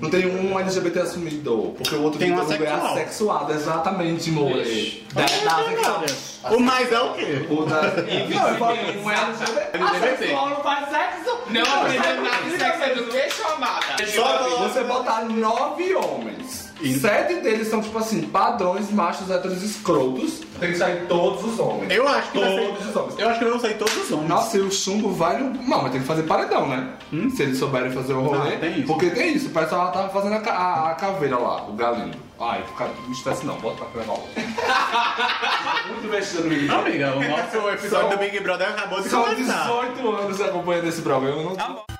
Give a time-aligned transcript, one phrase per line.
[0.00, 5.06] Não tem um LGBT assumido, porque o outro Tem um título é assexuado, exatamente, more.
[5.14, 6.56] Da, da assexual.
[6.56, 7.46] O mais é o quê?
[7.50, 7.82] O da...
[7.82, 9.78] Não, eu falo um LGBT.
[9.82, 11.38] Assexual não faz sexo.
[11.48, 14.06] Não aprendeu nada de sex education, amada.
[14.06, 16.65] Só Você botar nove homens.
[17.00, 20.40] Sete deles são, tipo assim, padrões machos héteros escrotos.
[20.60, 21.90] Tem que sair todos os homens.
[21.92, 23.18] Eu acho que Todos ser- os homens.
[23.18, 24.28] Eu acho que vou sair todos os homens.
[24.28, 25.50] Nossa, e o chumbo vai no.
[25.62, 26.90] Não, mas tem que fazer paredão, né?
[27.34, 28.54] Se eles souberem fazer o rolê.
[28.54, 28.86] Ah, tem isso.
[28.86, 32.14] Porque tem isso, o pessoal tava fazendo a, a- a caveira lá, o galinho.
[32.38, 34.18] Ai, fica, não estresse não, bota pra levar.
[35.88, 36.74] Muito vestido no menino.
[36.74, 39.62] Amiga, o nosso episódio São- do Big Brother acabou de São começar.
[39.62, 41.40] 18 anos acompanhando esse programa.
[41.40, 41.82] eu Não...
[41.90, 41.95] E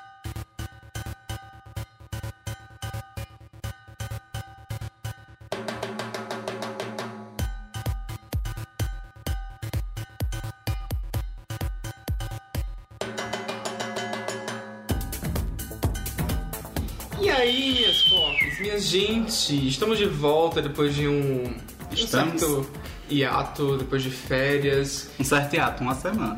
[18.87, 21.55] gente, estamos de volta depois de um,
[21.93, 22.41] Estamos.
[22.41, 22.67] certo
[23.09, 25.09] hiato, depois de férias.
[25.21, 26.37] Um certo hiato, uma semana.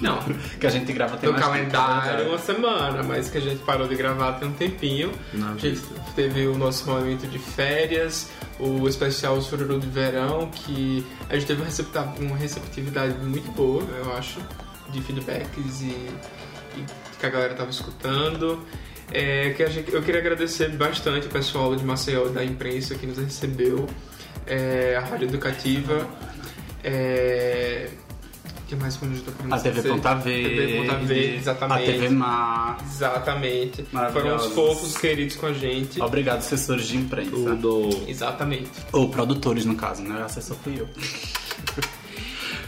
[0.00, 0.18] Não,
[0.60, 2.28] Que a gente grava tem no mais tempo, calendário né?
[2.30, 5.10] uma semana, mas que a gente parou de gravar tem um tempinho.
[5.34, 5.80] A gente
[6.14, 8.28] teve o nosso momento de férias,
[8.60, 13.82] o especial Sururu de Verão, que a gente teve uma recepta- uma receptividade muito boa,
[14.04, 14.38] eu acho,
[14.90, 15.86] de feedbacks e,
[16.76, 16.84] e
[17.18, 18.62] que a galera tava escutando.
[19.12, 23.06] É, que a gente- eu queria agradecer bastante o pessoal de Maceió da imprensa que
[23.06, 23.86] nos recebeu,
[24.46, 26.06] é, a Rádio Educativa.
[26.82, 27.88] É,
[28.62, 30.48] o que mais foi no A TV Ponta Verde.
[30.56, 31.82] TV Ponta Verde, exatamente.
[31.82, 32.78] A TV Mar.
[32.84, 33.82] Exatamente.
[33.84, 34.46] Foram Maravilhosos.
[34.48, 36.00] os fofos queridos com a gente.
[36.02, 37.54] Obrigado, assessores de imprensa.
[37.54, 37.88] do.
[38.08, 38.70] Exatamente.
[38.92, 40.20] Ou produtores, no caso, né?
[40.20, 40.88] O assessor fui eu.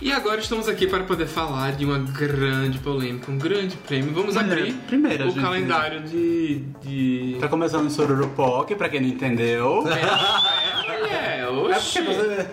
[0.01, 4.13] E agora estamos aqui para poder falar de uma grande polêmica, um grande prêmio.
[4.15, 5.41] Vamos Olha, abrir primeiro, o gente.
[5.43, 6.59] calendário de.
[6.83, 7.37] de...
[7.41, 9.85] Tá começando o Sorurupoque, pra quem não entendeu.
[9.89, 12.01] É, É oxi.
[12.03, 12.47] porque você...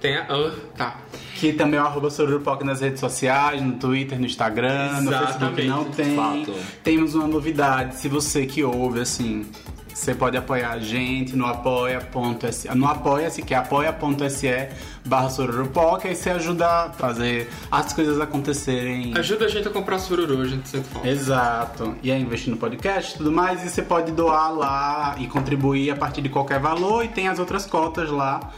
[0.00, 0.26] Tem a.
[0.30, 0.96] ah, tá.
[1.36, 5.60] Que também é o arroba Sorurupoque nas redes sociais, no Twitter, no Instagram, no Facebook
[5.62, 5.68] Exatamente.
[5.68, 6.16] não tem.
[6.16, 6.54] Fato.
[6.82, 9.46] Temos uma novidade, se você que ouve, assim,
[9.94, 14.68] você pode apoiar a gente no apoia.se, no apoia-se, que é apoia.se
[15.04, 19.12] barra Sorurupoque, aí você ajuda a fazer as coisas acontecerem.
[19.16, 21.08] Ajuda a gente a comprar sururu, a gente sente falta.
[21.08, 21.96] Exato.
[22.02, 23.64] E aí investir no podcast e tudo mais.
[23.64, 27.04] E você pode doar lá e contribuir a partir de qualquer valor.
[27.04, 28.52] E tem as outras cotas lá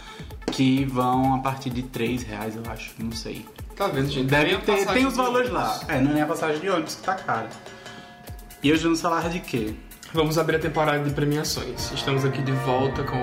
[0.53, 2.93] que vão a partir de 3 reais, eu acho.
[2.99, 3.45] Não sei.
[3.77, 4.27] Tá vendo, gente?
[4.27, 5.81] Deve ter, tem os valores lá.
[5.89, 7.49] É, não é nem a passagem de ônibus que tá cara.
[8.63, 9.75] E hoje vamos falar de quê?
[10.15, 11.91] Vamos abrir a temporada de premiações.
[11.91, 13.19] Estamos aqui de volta com.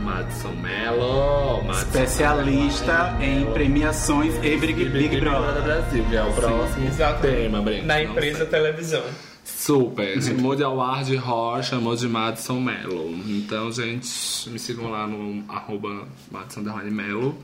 [0.00, 1.64] Madison Mello.
[1.64, 5.60] Madison Especialista em premiações e Big, Big Brother.
[5.60, 7.22] Brasil, que é o próximo Exato.
[7.22, 7.84] tema, Breno.
[7.84, 9.02] Na empresa televisão.
[9.42, 10.22] Super.
[10.22, 13.12] Chamou de Award Horror, chamou de Madison Mello.
[13.26, 14.08] Então, gente,
[14.50, 17.36] me sigam lá no arroba Madison Mello.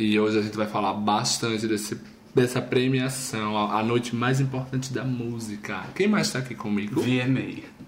[0.00, 1.96] E hoje a gente vai falar bastante desse,
[2.34, 5.84] dessa premiação, a, a noite mais importante da música.
[5.94, 7.00] Quem mais tá aqui comigo?
[7.00, 7.78] VMA.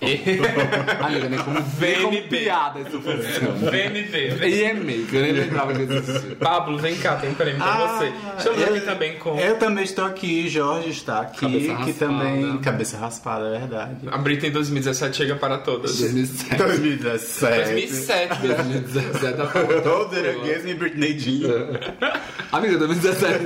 [1.00, 2.28] Amiga, nem como, nem como VNB.
[2.28, 3.70] piada isso funciona.
[3.70, 4.46] VNV.
[4.48, 6.36] IME, que eu nem lembrava que existia.
[6.36, 8.12] Pablo, vem cá, tem prêmio pra Ah, você.
[8.38, 9.38] Estamos eu- aqui também com.
[9.38, 11.94] Eu também estou aqui, Jorge está aqui, Cabeça que raspada.
[12.12, 12.58] também.
[12.58, 13.96] Cabeça raspada, é verdade.
[14.10, 15.98] A Brita em 2017 chega para todas.
[15.98, 16.56] 2007.
[16.56, 17.56] 2017.
[17.64, 19.50] 2007, 2017 tá
[19.90, 21.48] Oh, did I guess me Britney Jean?
[22.52, 23.44] Amiga, 2017.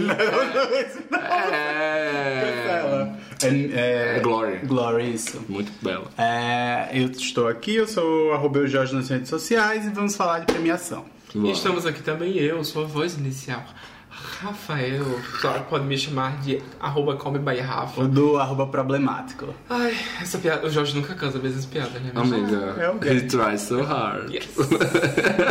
[1.52, 3.01] É.
[3.46, 4.58] É, é, Glory.
[4.64, 5.40] Glory, isso.
[5.48, 6.06] Muito bela.
[6.18, 10.16] É, eu estou aqui, eu sou o arroba eu Jorge nas redes sociais e vamos
[10.16, 11.04] falar de premiação.
[11.34, 13.64] E estamos aqui também eu, sua voz inicial.
[14.10, 15.04] Rafael,
[15.40, 18.02] claro, pode me chamar de arroba come by Rafa.
[18.02, 19.54] O do arroba problemático.
[19.70, 22.10] Ai, essa piada, o Jorge nunca cansa vezes as piadas, né?
[22.14, 23.08] Amiga, É o quê?
[23.10, 24.30] he tries so hard.
[24.34, 24.48] Yes.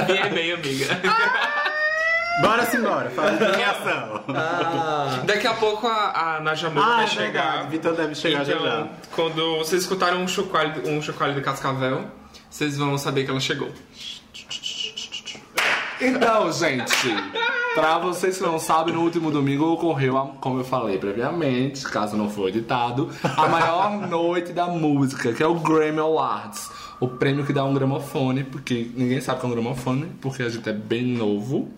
[0.07, 0.85] Minha e-mail, amiga.
[2.41, 4.23] Bora simbora, fala de premiação.
[5.25, 7.51] Daqui a pouco a, a Najamu Ah, vai é chegar.
[7.51, 8.87] verdade, Vitor deve chegar já então, já.
[9.15, 12.05] quando vocês escutarem um chocalho, um chocalho de Cascavel,
[12.49, 13.69] vocês vão saber que ela chegou.
[16.03, 16.91] Então, gente,
[17.75, 22.17] pra vocês que não sabem, no último domingo ocorreu, a- como eu falei previamente, caso
[22.17, 26.71] não for editado, a maior noite da música, que é o Grammy Awards.
[26.99, 30.41] O prêmio que dá um gramofone, porque ninguém sabe o que é um gramofone, porque
[30.43, 31.69] a gente é bem novo,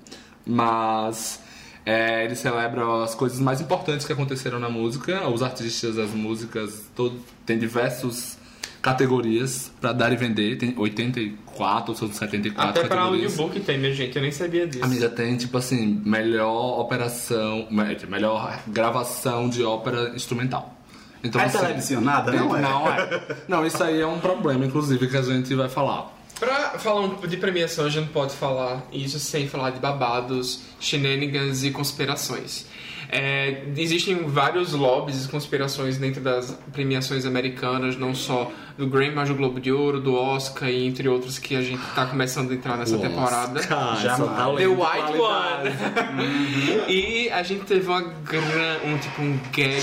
[0.45, 1.39] mas
[1.85, 6.83] é, ele celebra as coisas mais importantes que aconteceram na música, os artistas, as músicas,
[6.95, 8.37] todo, tem diversos
[8.81, 13.93] categorias pra dar e vender, tem 84 ou são 74 Até para audiobook tem, minha
[13.93, 14.83] gente, eu nem sabia disso.
[14.83, 20.73] Amiga, tem tipo assim, melhor operação, me- melhor gravação de ópera instrumental.
[21.23, 22.33] Então, É assim, televisionada?
[22.33, 22.61] Não é.
[22.61, 23.21] Não é.
[23.47, 26.11] Não, isso aí é um problema, inclusive, que a gente vai falar.
[26.43, 29.79] Pra falar um pouco de premiação, a gente não pode falar isso sem falar de
[29.79, 32.65] babados, shenanigans e conspirações.
[33.09, 39.29] É, existem vários lobbies e conspirações dentro das premiações americanas, não só do Grammy, mas
[39.29, 42.55] do Globo de Ouro, do Oscar e entre outros que a gente tá começando a
[42.55, 43.61] entrar nessa temporada.
[43.61, 44.17] Cara, Jamais.
[44.17, 45.69] só tá The White qualidade.
[45.69, 46.91] One!
[46.91, 48.79] e a gente teve uma gran...
[48.83, 49.81] um tipo um gag.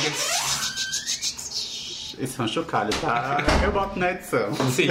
[2.21, 3.39] Esse é um chocalho, tá?
[3.65, 4.53] Eu boto na edição.
[4.71, 4.89] Sim.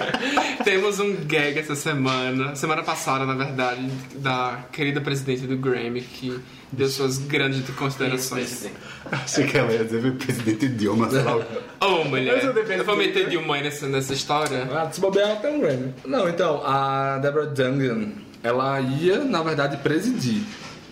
[0.62, 6.38] Temos um gag essa semana, semana passada, na verdade, da querida presidente do Grammy, que
[6.70, 8.68] deu suas grandes considerações.
[9.10, 11.38] Achei que ela ia dizer o presidente Dilma, sei lá.
[11.80, 13.30] Ô, mulher, eu vou meter né?
[13.30, 14.68] Dilma aí nessa, nessa história.
[14.70, 15.94] Ah, se bobear até um Grammy.
[16.04, 18.12] Não, então, a Deborah Dungan,
[18.42, 20.42] ela ia, na verdade, presidir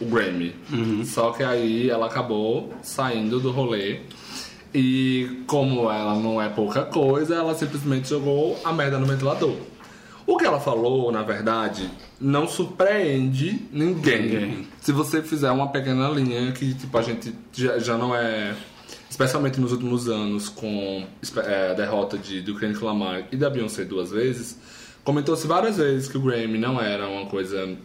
[0.00, 0.54] o Grammy.
[1.04, 4.00] Só que aí ela acabou saindo do rolê.
[4.74, 9.56] E como ela não é pouca coisa, ela simplesmente jogou a merda no ventilador.
[10.26, 14.22] O que ela falou, na verdade, não surpreende ninguém.
[14.22, 14.68] Ninguém.
[14.80, 18.54] Se você fizer uma pequena linha que, tipo, a gente já, já não é
[19.08, 21.04] especialmente nos últimos anos, com
[21.44, 24.58] é, a derrota de, do Kendrick Lamar e da Beyoncé duas vezes,
[25.02, 27.76] comentou-se várias vezes que o Grammy não era uma coisa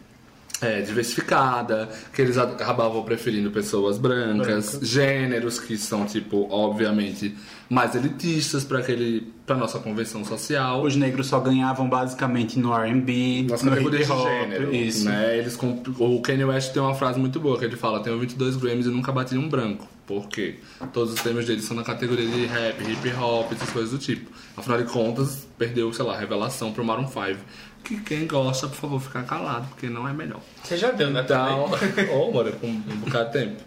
[0.63, 7.36] é, diversificada, que eles acabavam preferindo pessoas brancas, gêneros que são, tipo, obviamente,
[7.69, 10.83] mais elitistas para aquele para nossa convenção social.
[10.83, 14.74] Os negros só ganhavam basicamente no R&B, Nossa no categoria de hop, gênero.
[14.75, 15.06] isso.
[15.06, 15.38] Né?
[15.38, 18.56] Eles comp- o Kanye West tem uma frase muito boa que ele fala: Tenho 22
[18.56, 19.86] Grammys e nunca bati um branco.
[20.07, 20.56] Por quê?
[20.92, 24.30] Todos os prêmios dele são na categoria de rap, hip hop, essas coisas do tipo.
[24.56, 27.39] Afinal de contas, perdeu, sei lá, revelação pro Maroon 5.
[27.83, 30.39] Que quem gosta, por favor, ficar calado, porque não é melhor.
[30.63, 31.21] Você já deu, né?
[31.21, 31.69] Então,
[32.13, 33.62] oh, mano, com um bocado de tempo.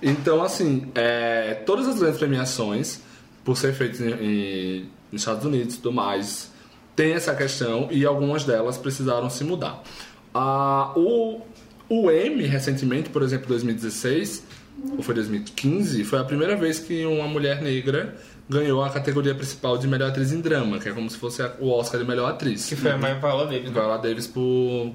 [0.00, 3.00] Então, assim, é, todas as grandes premiações,
[3.44, 6.50] por ser feitas em, em- nos Estados Unidos e tudo mais,
[6.96, 9.82] tem essa questão e algumas delas precisaram se mudar.
[10.34, 11.40] Ah, o,
[11.88, 14.44] o M, recentemente, por exemplo, 2016,
[14.96, 18.16] ou foi 2015, foi a primeira vez que uma mulher negra
[18.48, 21.52] ganhou a categoria principal de melhor atriz em drama, que é como se fosse a-
[21.58, 22.66] o Oscar de melhor atriz.
[22.66, 23.64] Que foi a Maia Paula Davis.
[23.64, 23.70] né?
[23.72, 24.92] Viola Davis por.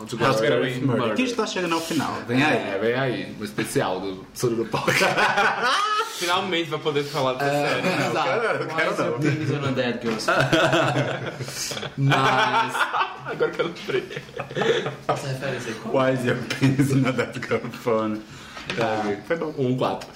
[0.00, 0.82] With Murder.
[0.82, 1.14] Murder.
[1.14, 2.12] Que está chegando ao final.
[2.28, 2.56] Vem aí.
[2.56, 4.84] É, vem aí, o especial do Sururu Pau.
[6.18, 7.82] Finalmente vai poder falar dessa série.
[8.74, 10.26] quero Why is your penis on a dead girl's
[11.96, 12.74] Mas.
[13.26, 14.08] Agora que eu lembrei.
[15.08, 15.78] Essa referência aí.
[15.80, 15.94] Qual?
[15.94, 18.20] Why is your penis in a dead girl phone?
[19.38, 19.54] Bom.
[19.58, 20.08] Um 4.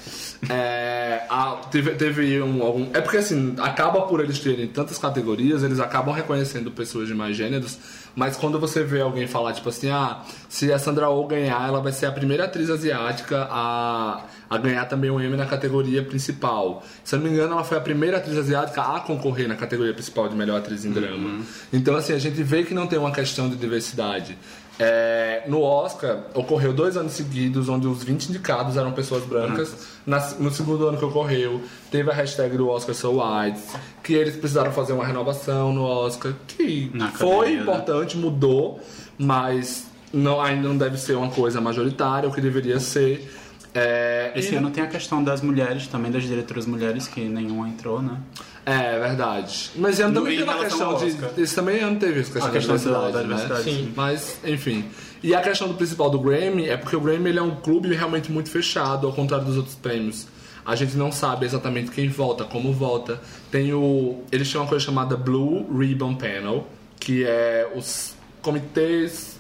[0.48, 2.88] É, a- teve, teve um, algum.
[2.94, 7.36] É porque assim, acaba por eles terem tantas categorias, eles acabam reconhecendo pessoas de mais
[7.36, 7.76] gêneros,
[8.14, 11.80] mas quando você vê alguém falar, tipo assim, ah, se a Sandra Oh ganhar, ela
[11.80, 16.84] vai ser a primeira atriz asiática a, a ganhar também o Emmy na categoria principal.
[17.02, 19.92] Se eu não me engano, ela foi a primeira atriz asiática a concorrer na categoria
[19.92, 21.40] principal de melhor atriz em drama.
[21.72, 24.38] Então, assim, a gente vê que não tem uma questão de diversidade.
[24.80, 29.74] É, no Oscar, ocorreu dois anos seguidos onde os 20 indicados eram pessoas brancas.
[30.06, 31.60] Na- no segundo ano que ocorreu,
[31.90, 33.58] teve a hashtag do Oscar So White,
[34.04, 37.62] que eles precisaram fazer uma renovação no Oscar, que Na foi né?
[37.62, 38.80] importante, mudou,
[39.18, 43.28] mas não, ainda não deve ser uma coisa majoritária, o que deveria ser.
[43.74, 47.68] É, Esse e- ano tem a questão das mulheres, também das diretoras mulheres, que nenhuma
[47.68, 48.18] entrou, né?
[48.64, 49.70] É, verdade.
[49.76, 51.40] Mas esse ano No- também teve a questão de.
[51.42, 53.62] Esse também ano teve essa questão, A questão da da- diversidade, da né?
[53.62, 53.70] sim.
[53.86, 53.92] sim.
[53.96, 54.84] Mas, enfim.
[55.22, 57.94] E a questão do principal do Grammy é porque o Grammy ele é um clube
[57.94, 60.26] realmente muito fechado, ao contrário dos outros prêmios.
[60.66, 63.20] A gente não sabe exatamente quem vota, como vota.
[63.50, 64.22] Tem o.
[64.30, 66.66] Eles têm uma coisa chamada Blue Ribbon Panel,
[67.00, 69.38] que é os comitês.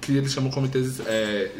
[0.00, 1.50] que eles chamam comitês é,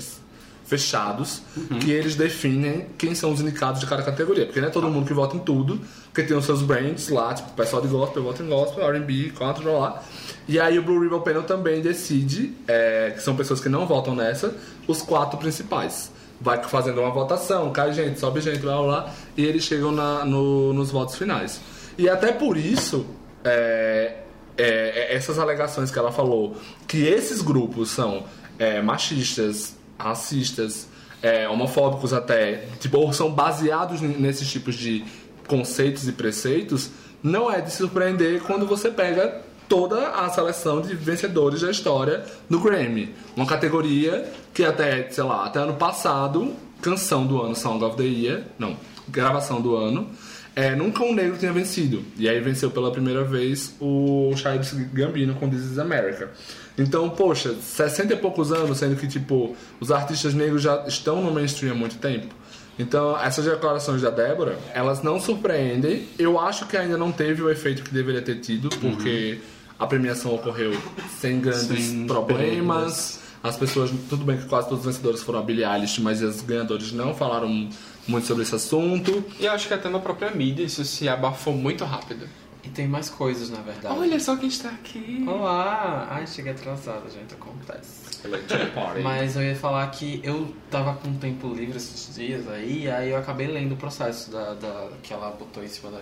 [0.66, 1.42] fechados,
[1.80, 4.44] que eles definem quem são os indicados de cada categoria.
[4.46, 5.80] Porque não é todo mundo que vota em tudo,
[6.12, 9.32] porque tem os seus brands lá, tipo, o pessoal de gospel vota em gospel, R&B,
[9.36, 10.02] quatro lá, lá.
[10.48, 14.14] E aí o Blue Ribbon Panel também decide, é, que são pessoas que não votam
[14.14, 14.54] nessa,
[14.88, 16.10] os quatro principais.
[16.40, 20.72] Vai fazendo uma votação, cai gente, sobe gente, blá blá, e eles chegam na- no-
[20.72, 21.60] nos votos finais.
[21.96, 23.06] E até por isso,
[23.42, 24.16] é,
[24.58, 24.64] é,
[25.12, 26.56] é, essas alegações que ela falou,
[26.86, 28.24] que esses grupos são
[28.58, 30.88] é, machistas, racistas,
[31.22, 35.04] é, homofóbicos até, tipo, são baseados nesses tipos de
[35.46, 36.90] conceitos e preceitos,
[37.22, 42.60] não é de surpreender quando você pega toda a seleção de vencedores da história do
[42.60, 43.14] Grammy.
[43.34, 48.04] Uma categoria que até, sei lá, até ano passado, canção do ano, Song of the
[48.04, 48.76] Year, não,
[49.08, 50.08] gravação do ano,
[50.54, 52.02] é, nunca um negro tinha vencido.
[52.16, 56.30] E aí venceu pela primeira vez o Childish Gambino com This is America.
[56.78, 61.32] Então, poxa, 60 e poucos anos, sendo que, tipo, os artistas negros já estão no
[61.32, 62.34] mainstream há muito tempo.
[62.78, 66.06] Então, essas declarações da Débora, elas não surpreendem.
[66.18, 69.40] Eu acho que ainda não teve o efeito que deveria ter tido, porque
[69.78, 70.76] a premiação ocorreu
[71.18, 73.20] sem grandes Sem problemas.
[73.42, 76.42] As pessoas, tudo bem que quase todos os vencedores foram a Billie Eilish, mas os
[76.42, 77.68] ganhadores não falaram
[78.06, 79.24] muito sobre esse assunto.
[79.38, 82.26] E eu acho que até na própria mídia isso se abafou muito rápido.
[82.66, 83.96] E tem mais coisas, na verdade.
[83.96, 85.24] Olha só quem está aqui.
[85.28, 86.08] Olá!
[86.10, 88.26] Ai, cheguei atrasada, gente, acontece.
[88.26, 89.00] Electric Party.
[89.02, 93.16] Mas eu ia falar que eu tava com tempo livre esses dias aí, aí eu
[93.16, 96.00] acabei lendo o processo da, da- que ela botou em cima da.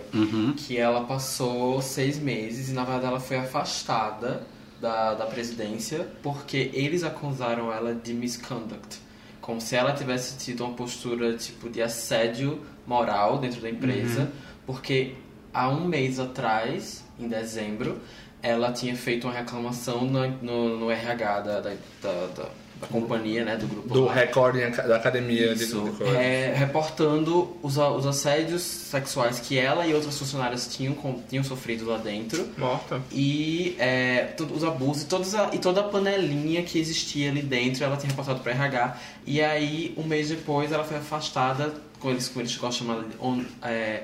[0.57, 4.41] Que ela passou seis meses e na verdade ela foi afastada
[4.81, 8.99] da, da presidência porque eles acusaram ela de misconduct.
[9.39, 14.31] Como se ela tivesse tido uma postura tipo de assédio moral dentro da empresa,
[14.65, 15.13] porque
[15.55, 17.99] há um mês atrás, em dezembro,
[18.43, 21.69] ela tinha feito uma reclamação no, no, no RH da, da,
[22.01, 22.49] da, da-
[22.91, 24.13] companhia, né, do grupo Do lá.
[24.13, 29.93] recorde da academia de Isso, de é, reportando os, os assédios sexuais que ela e
[29.93, 33.01] outras funcionárias tinham, com- tinham sofrido lá dentro Morta.
[33.11, 37.83] e é, os abusos e, todos a, e toda a panelinha que existia ali dentro
[37.83, 42.27] ela tinha reportado para RH e aí um mês depois ela foi afastada com eles
[42.27, 44.03] como eles gostam de chamar é,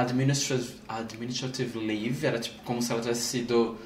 [0.00, 3.76] administrative, administrative leave era tipo como se ela tivesse sido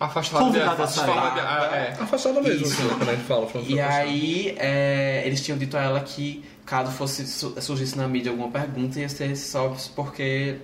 [0.00, 1.10] Afastada Convidada a sair.
[1.10, 2.02] ah, é.
[2.02, 2.72] Afastada mesmo, Isso.
[2.82, 3.46] assim, quando a gente fala.
[3.46, 4.02] falando E afastada.
[4.08, 8.50] aí, é, eles tinham dito a ela que caso fosse su- surgisse na mídia alguma
[8.50, 10.56] pergunta, ia ser só porque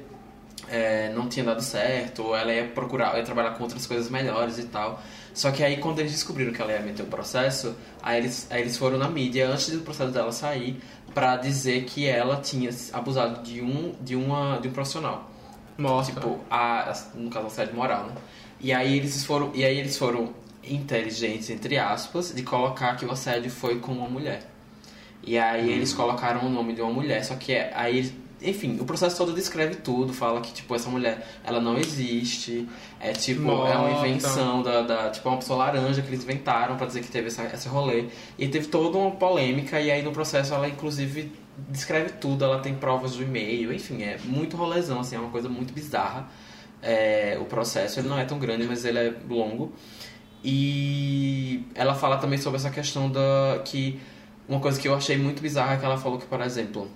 [0.70, 4.58] é, não tinha dado certo, ou ela ia procurar, ia trabalhar com outras coisas melhores
[4.58, 5.00] e tal.
[5.34, 8.62] Só que aí, quando eles descobriram que ela ia meter o processo, aí eles, aí
[8.62, 10.80] eles foram na mídia, antes do processo dela sair,
[11.14, 15.30] pra dizer que ela tinha abusado de um, de uma, de um profissional.
[15.76, 16.12] Morta.
[16.12, 18.14] Tipo, a, a- no caso, assédio moral, né?
[18.60, 20.32] E aí eles foram, e aí eles foram
[20.64, 24.42] inteligentes, entre aspas, de colocar que o assédio foi com uma mulher.
[25.22, 28.84] E aí eles colocaram o nome de uma mulher, só que é, aí, enfim, o
[28.84, 32.68] processo todo descreve tudo, fala que, tipo, essa mulher, ela não existe,
[33.00, 34.08] é tipo, é uma Morta.
[34.08, 37.28] invenção da, da, tipo, é uma pessoa laranja que eles inventaram pra dizer que teve
[37.28, 38.06] essa, esse rolê.
[38.38, 41.32] E teve toda uma polêmica, e aí no processo ela, inclusive,
[41.68, 45.48] descreve tudo, ela tem provas do e-mail, enfim, é muito rolezão, assim, é uma coisa
[45.48, 46.28] muito bizarra.
[46.80, 49.72] É, o processo, ele não é tão grande, mas ele é longo.
[50.44, 54.00] E ela fala também sobre essa questão da que
[54.48, 56.88] uma coisa que eu achei muito bizarra é que ela falou que, por exemplo,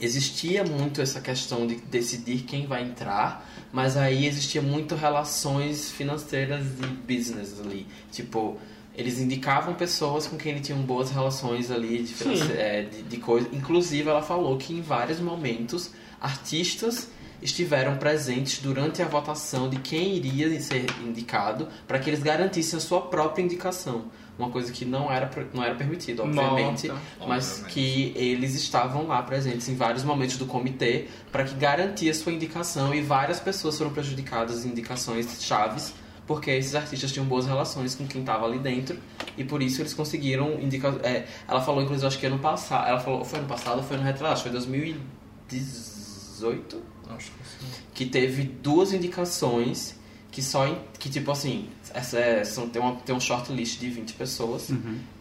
[0.00, 6.64] existia muito essa questão de decidir quem vai entrar, mas aí existia muito relações financeiras
[6.64, 7.86] e business ali.
[8.10, 8.58] Tipo,
[8.94, 13.48] eles indicavam pessoas com quem eles tinham boas relações ali de, é, de, de coisa.
[13.52, 15.90] Inclusive, ela falou que em vários momentos
[16.20, 17.08] artistas
[17.40, 22.80] estiveram presentes durante a votação de quem iria ser indicado para que eles garantissem a
[22.80, 24.06] sua própria indicação.
[24.38, 27.02] Uma coisa que não era, não era permitida, obviamente, Morta.
[27.26, 27.74] mas Obviamente.
[27.74, 32.94] que eles estavam lá presentes em vários momentos do comitê para que garantia sua indicação
[32.94, 35.92] e várias pessoas foram prejudicadas em indicações chaves
[36.24, 38.98] porque esses artistas tinham boas relações com quem estava ali dentro
[39.36, 40.94] e por isso eles conseguiram indicar.
[41.02, 42.86] é, ela falou, inclusive, acho que ano passado.
[42.86, 44.34] Ela falou, foi ano passado ou foi no retrato?
[44.34, 47.66] Acho que foi 2018 Acho que sim.
[47.94, 49.98] que teve duas indicações
[50.30, 50.66] que só
[50.98, 54.70] que tipo assim essa é- são, tem, uma, tem um shortlist de 20 pessoas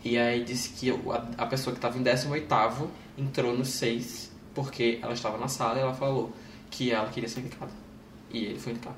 [0.04, 5.00] e aí disse que a, a pessoa que estava em 18º entrou nos seis porque
[5.02, 6.32] ela estava na sala e ela falou
[6.70, 7.72] que ela queria ser indicada
[8.32, 8.96] e ele foi indicado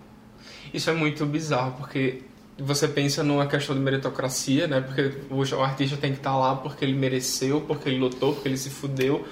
[0.74, 2.22] Isso é muito bizarro, porque
[2.58, 4.82] você pensa numa questão de meritocracia, né?
[4.82, 8.48] Porque o, o artista tem que estar lá porque ele mereceu, porque ele lutou, porque
[8.50, 9.26] ele se fudeu.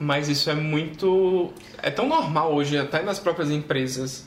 [0.00, 1.52] Mas isso é muito.
[1.80, 4.26] É tão normal hoje, até nas próprias empresas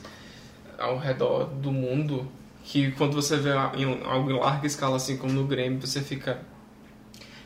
[0.78, 2.26] ao redor do mundo,
[2.68, 6.38] que quando você vê algo em larga escala, assim como no Grêmio, você fica.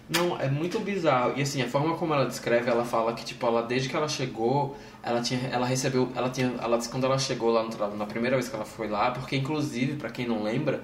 [0.09, 1.35] Não, é muito bizarro.
[1.37, 4.09] E assim, a forma como ela descreve, ela fala que, tipo, ela desde que ela
[4.09, 5.41] chegou, ela tinha.
[5.53, 6.11] Ela recebeu.
[6.17, 6.53] Ela tinha.
[6.61, 9.13] Ela disse quando ela chegou lá no trabalho, na primeira vez que ela foi lá,
[9.13, 10.83] porque inclusive, pra quem não lembra,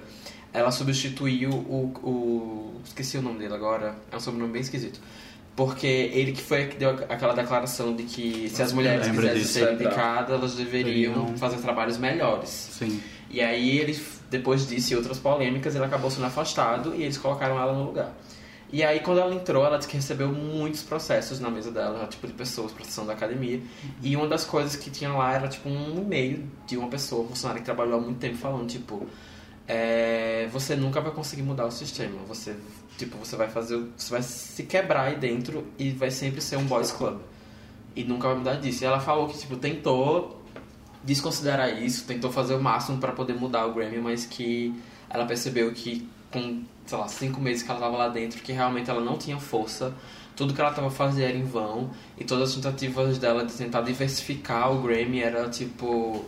[0.53, 1.91] ela substituiu o.
[2.01, 3.93] o esqueci o nome dele agora.
[4.09, 5.01] É um sobrenome bem esquisito.
[5.53, 9.73] Porque ele que foi que deu aquela declaração de que se as mulheres quisessem ser
[9.73, 11.37] indicadas, elas deveriam Deveriam.
[11.37, 12.49] fazer trabalhos melhores.
[12.49, 13.01] Sim.
[13.29, 17.59] E aí ele, depois disso e outras polêmicas, ele acabou sendo afastado e eles colocaram
[17.59, 18.13] ela no lugar.
[18.71, 22.27] E aí quando ela entrou, ela disse que recebeu muitos processos na mesa dela, tipo
[22.27, 23.59] de pessoas, proteção da academia.
[24.01, 27.61] E uma das coisas que tinha lá era tipo um e-mail de uma pessoa, funcionário
[27.61, 29.07] que trabalhou há muito tempo, falando tipo,
[29.67, 32.19] é, você nunca vai conseguir mudar o sistema.
[32.27, 32.55] Você,
[32.97, 36.65] tipo, você vai fazer, você vai se quebrar aí dentro e vai sempre ser um
[36.65, 37.19] boys club.
[37.95, 38.83] E nunca vai mudar disso.
[38.83, 40.38] E ela falou que tipo tentou
[41.03, 44.73] desconsiderar isso, tentou fazer o máximo para poder mudar o Grammy, mas que
[45.09, 48.89] ela percebeu que com, sei lá, cinco meses que ela tava lá dentro, que realmente
[48.89, 49.93] ela não tinha força,
[50.35, 53.81] tudo que ela tava fazendo era em vão e todas as tentativas dela de tentar
[53.81, 56.23] diversificar o Grammy era tipo,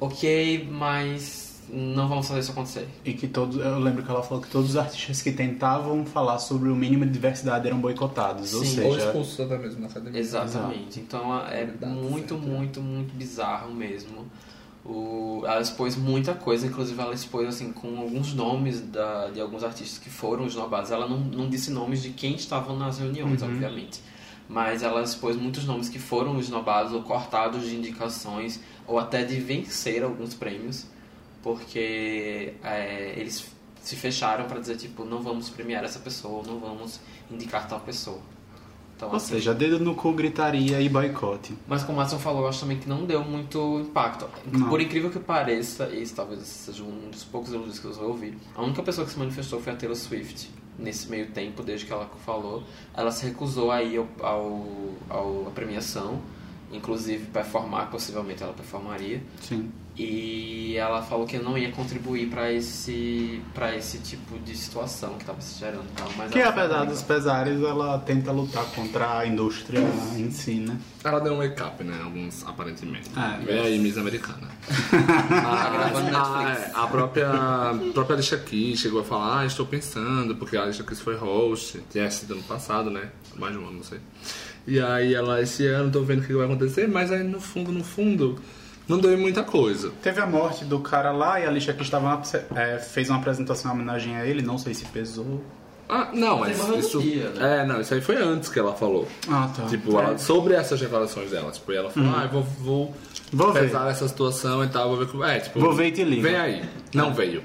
[0.00, 2.88] ok, mas não vamos fazer isso acontecer.
[3.04, 6.38] E que todos, eu lembro que ela falou que todos os artistas que tentavam falar
[6.38, 8.84] sobre o mínimo de diversidade eram boicotados, ou Sim.
[8.84, 10.20] Ou seja, expulsos até mesmo na academia.
[10.20, 11.00] Exatamente.
[11.00, 12.48] Então é Verdade, muito, certo.
[12.48, 14.26] muito, muito bizarro mesmo.
[14.84, 19.64] O, ela expôs muita coisa, inclusive ela expôs assim com alguns nomes da, de alguns
[19.64, 20.92] artistas que foram esnobados.
[20.92, 24.00] Ela não, não disse nomes de quem estavam nas reuniões, obviamente.
[24.48, 29.40] Mas ela expôs muitos nomes que foram esnobados ou cortados de indicações ou até de
[29.40, 30.86] vencer alguns prêmios,
[31.46, 33.46] porque é, eles
[33.80, 36.98] se fecharam para dizer tipo não vamos premiar essa pessoa, não vamos
[37.30, 38.18] indicar tal pessoa.
[38.96, 41.54] Então, ou assim, seja, dedo no cu, gritaria e boicote.
[41.68, 44.26] mas como o Watson falou, eu acho também que não deu muito impacto.
[44.50, 44.68] Não.
[44.70, 48.36] Por incrível que pareça, e isso talvez seja um dos poucos elogios que eu ouvi,
[48.56, 50.50] a única pessoa que se manifestou foi a Taylor Swift.
[50.78, 52.62] Nesse meio tempo, desde que ela falou,
[52.94, 54.66] ela se recusou a ir ao, ao,
[55.10, 56.20] ao- à premiação,
[56.72, 59.22] inclusive performar, possivelmente ela performaria.
[59.42, 59.70] Sim.
[59.98, 65.22] E ela falou que não ia contribuir para esse, pra esse tipo de situação que
[65.22, 65.84] estava se gerando.
[65.90, 69.80] e tal, Mas Que apesar dos pesares, ela tenta lutar contra a indústria
[70.14, 70.78] em si, né?
[71.02, 71.98] Ela deu um make-up, né?
[72.04, 73.08] Alguns, aparentemente.
[73.16, 74.48] Ah, Vem aí, Miss Americana.
[74.90, 76.68] Tá a, Netflix.
[76.68, 80.64] é, a própria, a própria Alicia Keys chegou a falar, ah, estou pensando, porque a
[80.64, 83.08] Alicia Keys foi host, tinha sido ano passado, né?
[83.36, 83.98] Mais de um ano, não sei.
[84.66, 87.72] E aí ela, esse ano, tô vendo o que vai acontecer, mas aí no fundo,
[87.72, 88.38] no fundo,
[88.88, 89.92] não deu muita coisa.
[90.02, 92.20] Teve a morte do cara lá e a Alicia que estava
[92.54, 95.42] é, fez uma apresentação em homenagem a ele, não sei se pesou.
[95.88, 97.00] Ah, não, mas uma isso.
[97.00, 97.60] dia, né?
[97.60, 99.06] É, não, isso aí foi antes que ela falou.
[99.28, 99.66] Ah, tá.
[99.66, 101.52] Tipo, ela, sobre essas revelações dela.
[101.52, 102.94] Tipo, ela falou, ah, eu vou, vou,
[103.32, 103.60] Vou ver.
[103.60, 105.22] pesar essa situação e tal, vou ver como.
[105.24, 105.60] É, tipo.
[105.60, 106.22] Vou ver e te ligo.
[106.22, 106.64] Vem aí.
[106.92, 107.42] Não veio.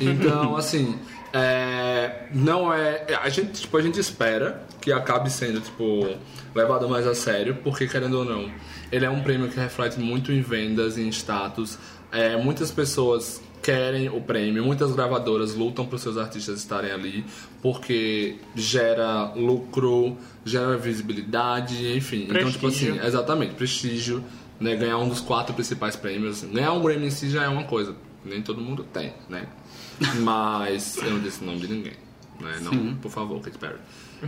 [0.00, 0.98] Então, assim,
[1.32, 3.06] é, não é.
[3.22, 6.06] A gente, tipo, a gente espera que acabe sendo, tipo,
[6.54, 8.50] levado mais a sério, porque querendo ou não,
[8.90, 11.78] ele é um prêmio que reflete muito em vendas, em status.
[12.10, 17.24] É, muitas pessoas querem o prêmio, muitas gravadoras lutam para os seus artistas estarem ali,
[17.60, 22.26] porque gera lucro, gera visibilidade, enfim.
[22.30, 23.06] Então, tipo assim, Prestígio.
[23.06, 24.24] exatamente, prestígio,
[24.60, 24.74] né?
[24.76, 26.42] Ganhar um dos quatro principais prêmios.
[26.44, 29.46] Ganhar um Grammy em si já é uma coisa, nem todo mundo tem, né?
[30.22, 32.08] Mas eu não disse o nome de ninguém.
[32.40, 32.58] Né?
[32.62, 33.78] Não, por favor, Katy Perry.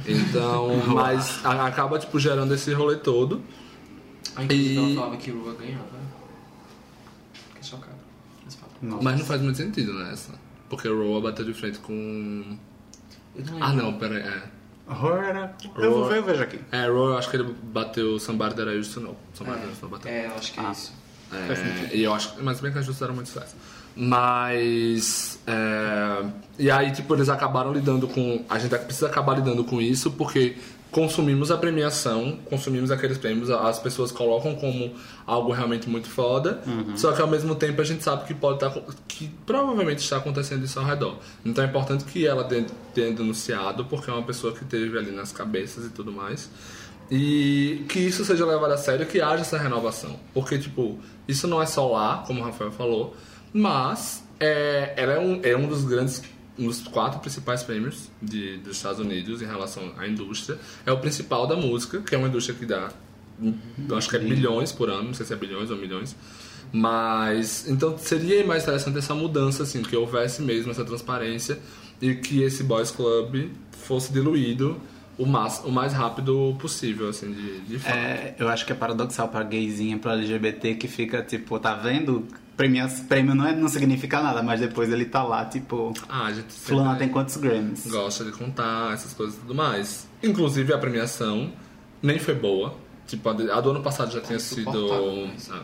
[0.07, 3.41] Então, mas acaba tipo gerando esse rolê todo.
[4.41, 5.85] Ah, inclusive ela E- falava que Rua ganhava.
[7.49, 7.93] Fiquei chocado.
[8.83, 9.03] Mas.
[9.03, 10.33] Mas não faz muito sentido nessa.
[10.69, 12.57] Porque o Roa bateu de frente com.
[13.37, 14.23] Eu não Ah não, pera aí.
[14.23, 14.43] É,
[14.89, 15.55] Horror era...
[15.79, 16.59] Eu vou ver, eu vejo aqui.
[16.73, 19.17] é Roa, eu acho que ele bateu Somebody That I Used To Know.
[19.35, 20.11] Somebody That I Used To Know bateu.
[20.13, 20.93] É, eu acho que é isso.
[21.33, 22.35] É, e eu acho.
[22.43, 23.55] Mas bem que as justas eram muito sucesso.
[23.95, 25.39] Mas.
[25.47, 26.25] é,
[26.59, 28.45] e aí, tipo, eles acabaram lidando com.
[28.49, 30.57] A gente precisa acabar lidando com isso porque
[30.91, 34.93] consumimos a premiação, consumimos aqueles prêmios, as pessoas colocam como
[35.27, 36.61] algo realmente muito foda,
[36.97, 38.71] só que ao mesmo tempo a gente sabe que pode estar.
[39.07, 41.19] que provavelmente está acontecendo isso ao redor.
[41.45, 45.11] Então é importante que ela tenha tenha denunciado, porque é uma pessoa que teve ali
[45.11, 46.51] nas cabeças e tudo mais.
[47.11, 50.19] E que isso seja levado a sério, que haja essa renovação.
[50.33, 53.17] Porque, tipo, isso não é só lá, como o Rafael falou,
[53.53, 56.23] mas é, ela é um, é um dos grandes,
[56.59, 60.59] dos quatro principais prêmios de, dos Estados Unidos em relação à indústria.
[60.85, 62.91] É o principal da música, que é uma indústria que dá,
[63.97, 66.15] acho que é bilhões por ano, não sei se é bilhões ou milhões.
[66.73, 71.59] Mas, então seria mais interessante essa mudança, assim, que houvesse mesmo essa transparência
[72.01, 74.81] e que esse Boys Club fosse diluído
[75.19, 77.95] o mais, o mais rápido possível, assim, de, de fato.
[77.95, 82.27] É, eu acho que é paradoxal pra gayzinha, pra LGBT, que fica tipo, tá vendo?
[82.61, 86.33] Prêmio, prêmio não, é, não significa nada, mas depois ele tá lá, tipo, Ah, a
[86.35, 87.87] gente fulano tem quantos Grammys?
[87.87, 90.07] gosta de contar essas coisas e tudo mais.
[90.23, 91.51] Inclusive a premiação
[92.03, 92.75] nem foi boa.
[93.07, 94.89] Tipo, a, do ano passado já tinha sido.
[95.35, 95.51] Isso.
[95.55, 95.63] ah,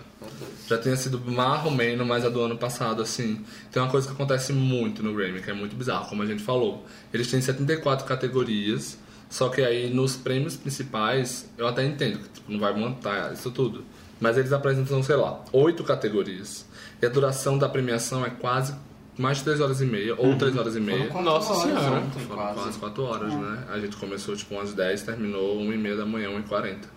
[0.67, 4.55] já tinha sido marromeno, mas a do ano passado, assim, tem uma coisa que acontece
[4.55, 6.87] muito no Grammy, que é muito bizarro, como a gente falou.
[7.13, 8.97] Eles têm 74 categorias,
[9.29, 13.51] só que aí nos prêmios principais, eu até entendo que tipo, não vai montar isso
[13.51, 13.85] tudo.
[14.19, 16.65] Mas eles apresentam, sei lá, oito categorias.
[17.01, 18.75] E a duração da premiação é quase
[19.19, 21.09] mais de 3 horas e meia, ou 3 horas e meia.
[21.11, 22.01] Foram Nossa horas Senhora.
[22.01, 22.61] ontem, Foram quase.
[22.61, 23.65] quase 4 horas, né?
[23.73, 26.89] A gente começou tipo umas 10, terminou 1 e meia da manhã, 1 e 40.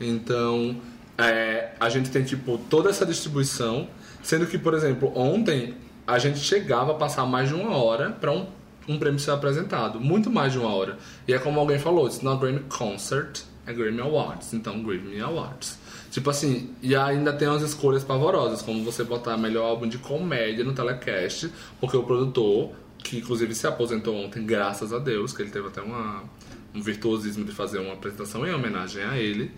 [0.00, 0.76] Então,
[1.18, 3.88] é, a gente tem tipo toda essa distribuição,
[4.22, 5.74] sendo que, por exemplo, ontem
[6.06, 8.46] a gente chegava a passar mais de uma hora para um,
[8.88, 10.00] um prêmio ser apresentado.
[10.00, 10.98] Muito mais de uma hora.
[11.26, 14.52] E é como alguém falou, it's not Grammy Concert, é Grammy Awards.
[14.52, 15.78] Então, Grammy Awards.
[16.14, 20.64] Tipo assim, e ainda tem umas escolhas pavorosas, como você botar melhor álbum de comédia
[20.64, 21.50] no telecast,
[21.80, 25.82] porque o produtor, que inclusive se aposentou ontem, graças a Deus, que ele teve até
[25.82, 26.22] uma,
[26.72, 29.50] um virtuosismo de fazer uma apresentação em homenagem a ele.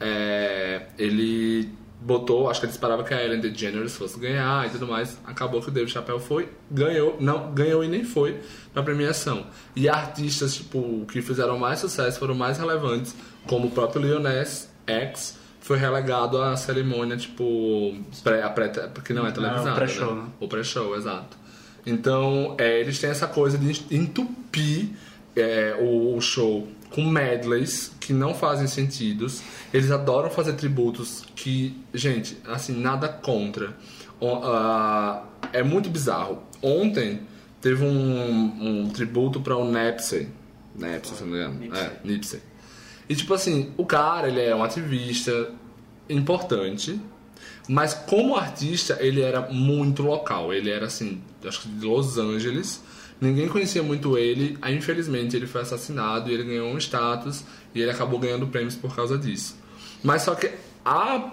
[0.00, 1.70] É, ele
[2.00, 5.16] botou, acho que ele esperava que a Ellen DeGeneres fosse ganhar e tudo mais.
[5.24, 8.40] Acabou que o David Chappelle foi, ganhou, não, ganhou e nem foi
[8.74, 9.46] na premiação.
[9.76, 13.14] E artistas, tipo, que fizeram mais sucesso, foram mais relevantes,
[13.46, 15.38] como o próprio Lil Nas X,
[15.70, 20.22] foi relegado à cerimônia, tipo, pré, a pré, porque não é televisada, o pré-show, né?
[20.22, 20.28] né?
[20.40, 21.36] O pré-show, exato.
[21.86, 24.88] Então, é, eles têm essa coisa de entupir
[25.36, 29.42] é, o, o show com medleys que não fazem sentidos.
[29.72, 33.76] Eles adoram fazer tributos que, gente, assim, nada contra.
[34.18, 34.40] O-
[35.52, 36.42] é muito bizarro.
[36.60, 37.20] Ontem
[37.60, 40.28] teve um, um tributo para o Nipsey.
[40.74, 41.54] Nipsey, se não me engano.
[41.60, 41.84] Nipsey.
[41.86, 42.40] É, Nipsey.
[43.08, 45.52] E tipo assim, o cara, ele é um ativista
[46.12, 47.00] importante,
[47.68, 50.52] mas como artista, ele era muito local.
[50.52, 52.82] Ele era assim, acho que de Los Angeles.
[53.20, 54.58] Ninguém conhecia muito ele.
[54.60, 57.44] Aí, infelizmente, ele foi assassinado e ele ganhou um status
[57.74, 59.56] e ele acabou ganhando prêmios por causa disso.
[60.02, 60.50] Mas só que
[60.84, 61.30] a,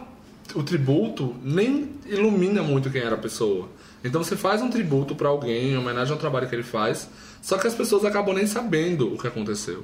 [0.54, 3.70] o tributo nem ilumina muito quem era a pessoa.
[4.04, 7.10] Então você faz um tributo pra alguém, em homenagem ao trabalho que ele faz,
[7.42, 9.84] só que as pessoas acabam nem sabendo o que aconteceu.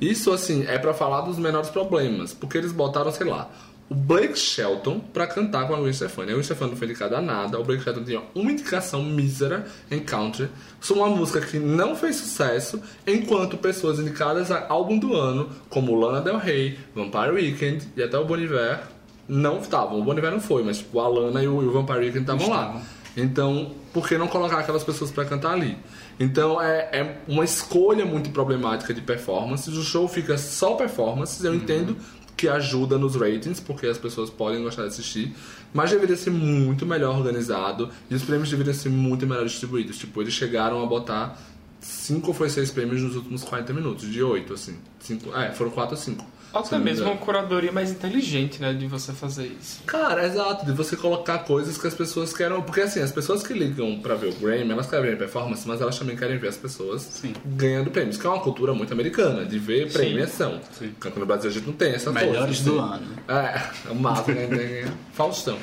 [0.00, 3.50] Isso, assim, é pra falar dos menores problemas, porque eles botaram, sei lá,
[3.88, 6.30] o Blake Shelton pra cantar com a Gwen Stefani.
[6.30, 9.66] A Gwen Stefani não foi indicada a nada, o Blake Shelton tinha uma indicação mísera
[9.90, 10.48] em country,
[10.80, 15.94] sobre uma música que não fez sucesso, enquanto pessoas indicadas a álbum do ano, como
[15.94, 18.80] Lana Del Rey, Vampire Weekend e até o Bon Iver,
[19.28, 20.00] não estavam.
[20.00, 22.20] O Bon Iver não foi, mas tipo, a Lana e o, e o Vampire Weekend
[22.20, 22.82] estavam lá.
[23.16, 25.78] Então, por que não colocar aquelas pessoas pra cantar ali?
[26.18, 29.76] Então, é, é uma escolha muito problemática de performances.
[29.76, 31.44] O show fica só performances.
[31.44, 31.96] Eu entendo
[32.44, 35.34] que ajuda nos ratings, porque as pessoas podem gostar de assistir,
[35.72, 39.96] mas deveria ser muito melhor organizado e os prêmios deveriam ser muito melhor distribuídos.
[39.96, 41.40] Tipo, eles chegaram a botar
[41.80, 44.76] 5 ou foi 6 prêmios nos últimos 40 minutos, de 8, assim.
[45.00, 46.26] Cinco, é, foram 4 ou 5
[46.60, 47.12] até mesmo engano.
[47.12, 49.82] uma curadoria mais inteligente, né, de você fazer isso.
[49.86, 52.60] Cara, exato, de você colocar coisas que as pessoas querem.
[52.62, 55.80] Porque assim, as pessoas que ligam pra ver o Grammy, elas querem ver performance, mas
[55.80, 57.32] elas também querem ver as pessoas Sim.
[57.44, 60.60] ganhando prêmios, que é uma cultura muito americana, de ver premiação.
[60.78, 60.92] Sim.
[60.96, 62.94] Enquanto no Brasil a gente não tem essa Melhores coisa, do assim.
[62.94, 63.06] ano.
[63.28, 65.58] É, o máximo que a gente tem é Faustão.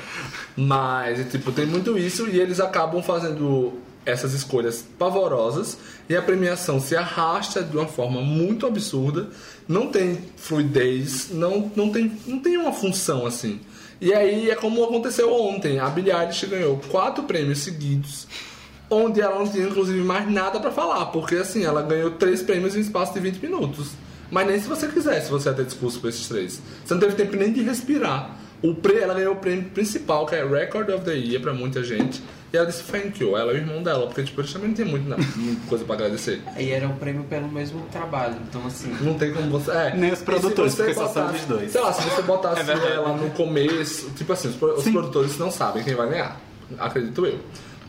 [0.56, 3.72] Mas, tipo, tem muito isso e eles acabam fazendo
[4.04, 9.28] essas escolhas pavorosas e a premiação se arrasta de uma forma muito absurda,
[9.68, 13.60] não tem fluidez, não, não, tem, não tem uma função assim.
[14.00, 18.26] E aí é como aconteceu ontem, a Billie Eilish ganhou quatro prêmios seguidos,
[18.90, 22.74] onde ela não tinha inclusive mais nada pra falar, porque assim, ela ganhou três prêmios
[22.74, 23.92] em espaço de 20 minutos.
[24.32, 26.60] Mas nem se você quisesse você ia ter discurso com esses três.
[26.82, 28.34] Você não teve tempo nem de respirar.
[28.62, 28.98] O pre...
[28.98, 32.22] Ela ganhou o prêmio principal, que é Record of the Year pra muita gente.
[32.52, 33.36] E ela disse thank you.
[33.36, 35.84] Ela é o irmão dela, porque tipo, eles também não tem muito, não, muita coisa
[35.86, 36.42] pra agradecer.
[36.58, 38.36] E era um prêmio pelo mesmo trabalho.
[38.48, 39.70] Então, assim, Não tem como você.
[39.70, 39.94] É.
[39.96, 41.72] Nem os E produtores, porque só são botasse- os dois.
[41.72, 42.92] Sei lá, se você botasse É verdade.
[42.92, 44.10] ela no começo.
[44.10, 46.38] Tipo assim, os, os produtores não sabem quem vai ganhar.
[46.78, 47.40] Acredito eu.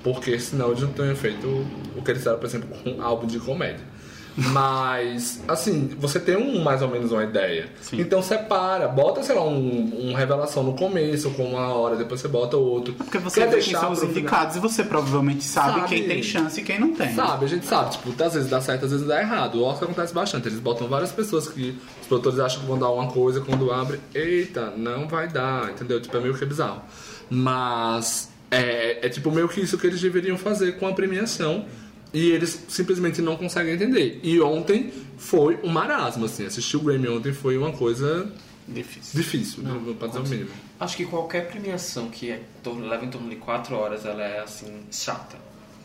[0.01, 1.47] Porque senão eles não teriam feito
[1.95, 3.92] o que eles fizeram, por exemplo, com um álbum de comédia.
[4.35, 7.69] Mas, assim, você tem um, mais ou menos uma ideia.
[7.81, 8.01] Sim.
[8.01, 12.27] Então separa, bota, sei lá, um, um revelação no começo, com uma hora, depois você
[12.27, 12.93] bota outro.
[12.93, 15.87] Porque você Quer vê quem deixar são os indicados e você provavelmente sabe, Sabe.
[15.87, 17.13] quem tem chance e quem não tem.
[17.13, 19.55] Sabe, a gente sabe, tipo, às vezes dá certo, às vezes dá errado.
[19.59, 20.47] O Oscar acontece bastante.
[20.47, 23.99] Eles botam várias pessoas que os produtores acham que vão dar uma coisa, quando abre,
[24.15, 26.01] eita, não vai dar, entendeu?
[26.01, 26.81] Tipo, é meio que bizarro.
[27.29, 31.65] Mas é, é tipo meio que isso que eles deveriam fazer com a premiação.
[32.13, 34.19] E eles simplesmente não conseguem entender.
[34.23, 36.45] E ontem foi um marasmo, assim.
[36.45, 38.31] Assistir o Grammy ontem foi uma coisa
[38.67, 39.19] Difícil.
[39.19, 40.51] difícil, não, pra dizer o mínimo.
[40.79, 44.83] acho que qualquer premiação que é, leva em torno de 4 horas, ela é, assim,
[44.91, 45.37] chata.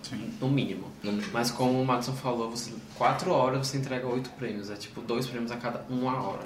[0.02, 0.30] Sim.
[0.40, 0.84] No mínimo.
[1.02, 1.30] No mínimo.
[1.32, 4.70] Mas como o Madison falou, você, 4 horas você entrega 8 prêmios.
[4.70, 6.44] É tipo dois prêmios a cada uma hora.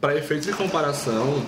[0.00, 1.44] Para efeitos de comparação,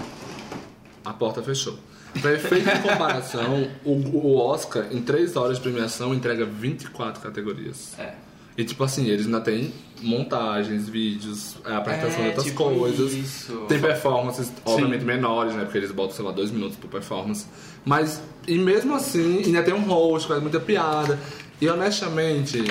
[1.05, 1.79] a porta fechou.
[2.20, 7.94] Para efeito de comparação, o, o Oscar, em 3 horas de premiação, entrega 24 categorias.
[7.98, 8.14] É.
[8.57, 13.12] E tipo assim, eles ainda têm montagens, vídeos, a apresentação de É, outras tipo coisas.
[13.12, 13.53] isso.
[13.68, 15.64] Tem performances, obviamente, menores, né?
[15.64, 17.46] Porque eles botam, sei lá, dois minutos por performance.
[17.85, 21.18] Mas, e mesmo assim, ainda tem um host, faz muita piada.
[21.61, 22.62] E honestamente,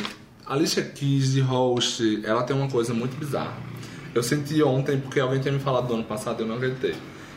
[0.46, 3.58] a Alicia Keys de host, ela tem uma coisa muito bizarra.
[4.16, 6.94] Eu senti ontem, porque alguém tinha me falado do ano passado, eu não acreditei.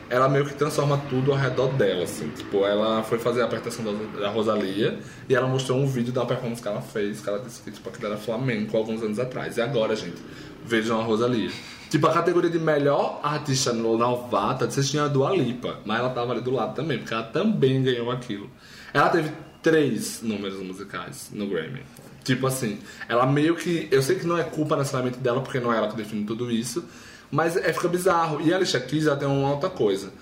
[0.08, 2.28] Ela meio que transforma tudo ao redor dela, assim.
[2.30, 6.24] Tipo, ela foi fazer a apresentação da, da Rosalia e ela mostrou um vídeo da
[6.24, 9.56] performance que ela fez, que ela disse que tipo, aquilo era flamenco alguns anos atrás.
[9.56, 10.22] E agora, gente,
[10.64, 11.50] vejam a Rosalia.
[11.90, 16.32] Tipo, a categoria de melhor artista novata, vocês tinham a Dua Lipa, mas ela tava
[16.32, 18.50] ali do lado também, porque ela também ganhou aquilo.
[18.92, 19.30] Ela teve
[19.62, 21.82] três números musicais no Grammy.
[22.22, 23.86] Tipo assim, ela meio que.
[23.90, 26.50] Eu sei que não é culpa necessariamente dela, porque não é ela que define tudo
[26.50, 26.84] isso,
[27.30, 28.40] mas é, fica bizarro.
[28.40, 30.12] E a Alicia Keys ela tem uma outra coisa.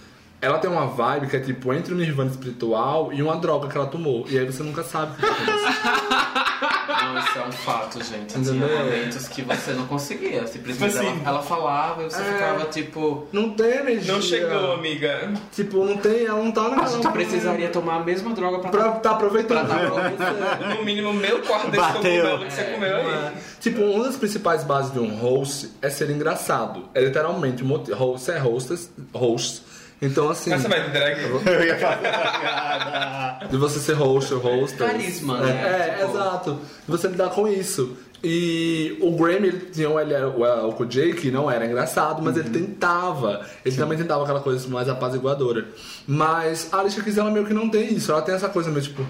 [0.40, 3.77] Ela tem uma vibe que é tipo entre um nirvana espiritual e uma droga que
[3.77, 4.27] ela tomou.
[4.29, 6.71] E aí você nunca sabe o que tá.
[7.05, 8.27] Não, isso é um fato, gente.
[8.35, 8.79] Tinha Entendeu?
[8.79, 10.47] momentos que você não conseguia.
[10.47, 12.25] Simplesmente Tipo assim, ela, ela falava e você é.
[12.25, 13.27] ficava tipo.
[13.33, 14.12] Não tem energia.
[14.14, 15.33] Não chegou, amiga.
[15.53, 16.88] Tipo, não tem, ela não tá A naquela.
[16.90, 19.67] gente precisaria tomar a mesma droga pra, Pra tá aproveitando.
[19.67, 20.75] pra você.
[20.77, 23.33] No mínimo, meio quarto desse cogumelo que você comeu aí.
[23.61, 26.88] Tipo, uma das principais bases de um host é ser engraçado.
[26.95, 27.62] É literalmente,
[27.93, 29.62] host é hostess, host.
[30.05, 31.23] Então, assim, Essa vai de drag.
[31.23, 33.47] Eu ia falar.
[33.51, 34.79] de você ser host ou hostess.
[34.90, 35.62] Carisma, é, né?
[35.64, 36.51] É, Tipo- exato.
[36.85, 37.97] De você lidar com isso.
[38.27, 42.23] E o Grammy, ele tinha o, ele era o Elko J, que não era engraçado,
[42.23, 43.45] mas ele tentava.
[43.64, 45.67] Ele também tentava aquela coisa mais apaziguadora.
[46.07, 48.11] Mas a Alicia Keys, ela meio que não tem isso.
[48.11, 49.05] Ela tem essa coisa meio tipo...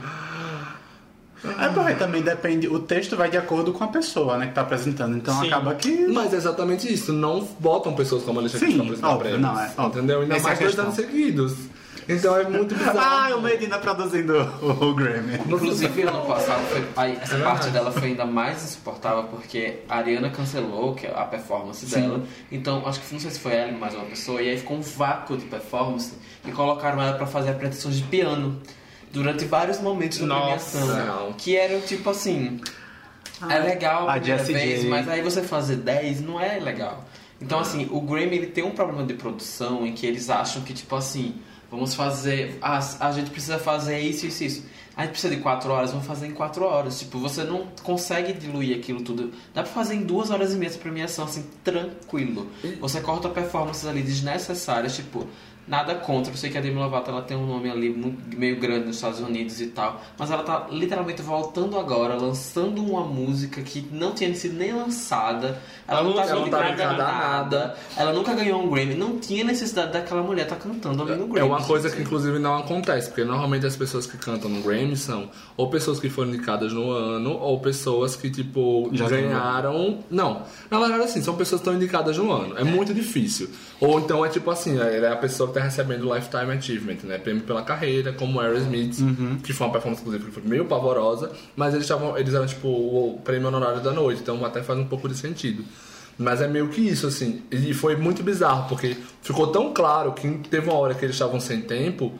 [1.59, 4.62] É porque também depende, o texto vai de acordo com a pessoa, né, que tá
[4.62, 5.16] apresentando.
[5.16, 5.48] Então Sim.
[5.48, 6.07] acaba que.
[6.09, 7.12] Mas é exatamente isso.
[7.12, 9.87] Não botam pessoas como a Alicia Sim, Keys pra apresentar não, é, óbvio.
[9.87, 10.20] Entendeu?
[10.22, 11.54] Ainda Essa é mais dois anos seguidos.
[12.09, 12.98] Então é muito bizarro.
[12.98, 15.35] Ah, o Medina produzindo o, o Grammy.
[15.46, 20.30] Inclusive, ano passado, foi, aí, essa parte dela foi ainda mais insuportável porque a Ariana
[20.30, 22.22] cancelou que é a performance dela.
[22.52, 24.83] Então, acho que não sei se foi ela mais uma pessoa, e aí ficou um
[24.83, 26.12] vácuo de performance
[26.46, 28.61] e colocaram ela pra fazer apresentações de piano
[29.14, 30.77] durante vários momentos da Nossa.
[30.79, 31.33] premiação.
[31.38, 32.61] Que eram tipo assim.
[33.48, 37.05] é legal a a primeira vez, mas aí você fazer 10 não é legal.
[37.40, 40.72] Então, assim, o Grammy ele tem um problema de produção em que eles acham que,
[40.72, 41.35] tipo assim,
[41.70, 42.59] vamos fazer.
[42.61, 44.66] Ah, a gente precisa fazer isso, isso, isso.
[44.96, 46.98] A gente precisa de 4 horas, vamos fazer em 4 horas.
[47.00, 49.33] Tipo, você não consegue diluir aquilo tudo.
[49.53, 52.48] Dá pra fazer em 2 horas e meia essa premiação, assim, tranquilo.
[52.81, 55.27] Você corta performances ali desnecessárias, tipo.
[55.66, 58.61] Nada contra, eu sei que a Demi Lovato ela tem um nome ali muito- meio
[58.61, 63.62] grande nos Estados Unidos e tal, mas ela tá literalmente voltando agora, lançando uma música
[63.62, 66.92] que não tinha sido nem lançada, ela, Ela não tá não- ela não tá ligada
[66.92, 71.12] a nada, ela nunca ganhou um Grammy, não tinha necessidade daquela mulher estar cantando ali
[71.16, 71.40] no Grammy.
[71.40, 74.96] É uma coisa que inclusive não acontece, porque normalmente as pessoas que cantam no Grammy
[74.96, 79.98] são ou pessoas que foram indicadas no ano, ou pessoas que, tipo, Já ganharam.
[80.11, 82.59] Não, na verdade, assim, são pessoas que estão indicadas no ano.
[82.59, 83.48] É muito difícil.
[83.81, 87.18] Ou então é tipo assim, ela é a pessoa que tá recebendo Lifetime Achievement, né?
[87.18, 88.96] Prêmio pela carreira, como Aerosmith,
[89.42, 92.68] que foi uma performance, inclusive, que foi meio pavorosa, mas eles, estavam, eles eram, tipo,
[92.68, 95.64] o prêmio honorário da noite, então até faz um pouco de sentido.
[96.18, 97.42] Mas é meio que isso, assim.
[97.50, 101.40] E foi muito bizarro, porque ficou tão claro que teve uma hora que eles estavam
[101.40, 102.12] sem tempo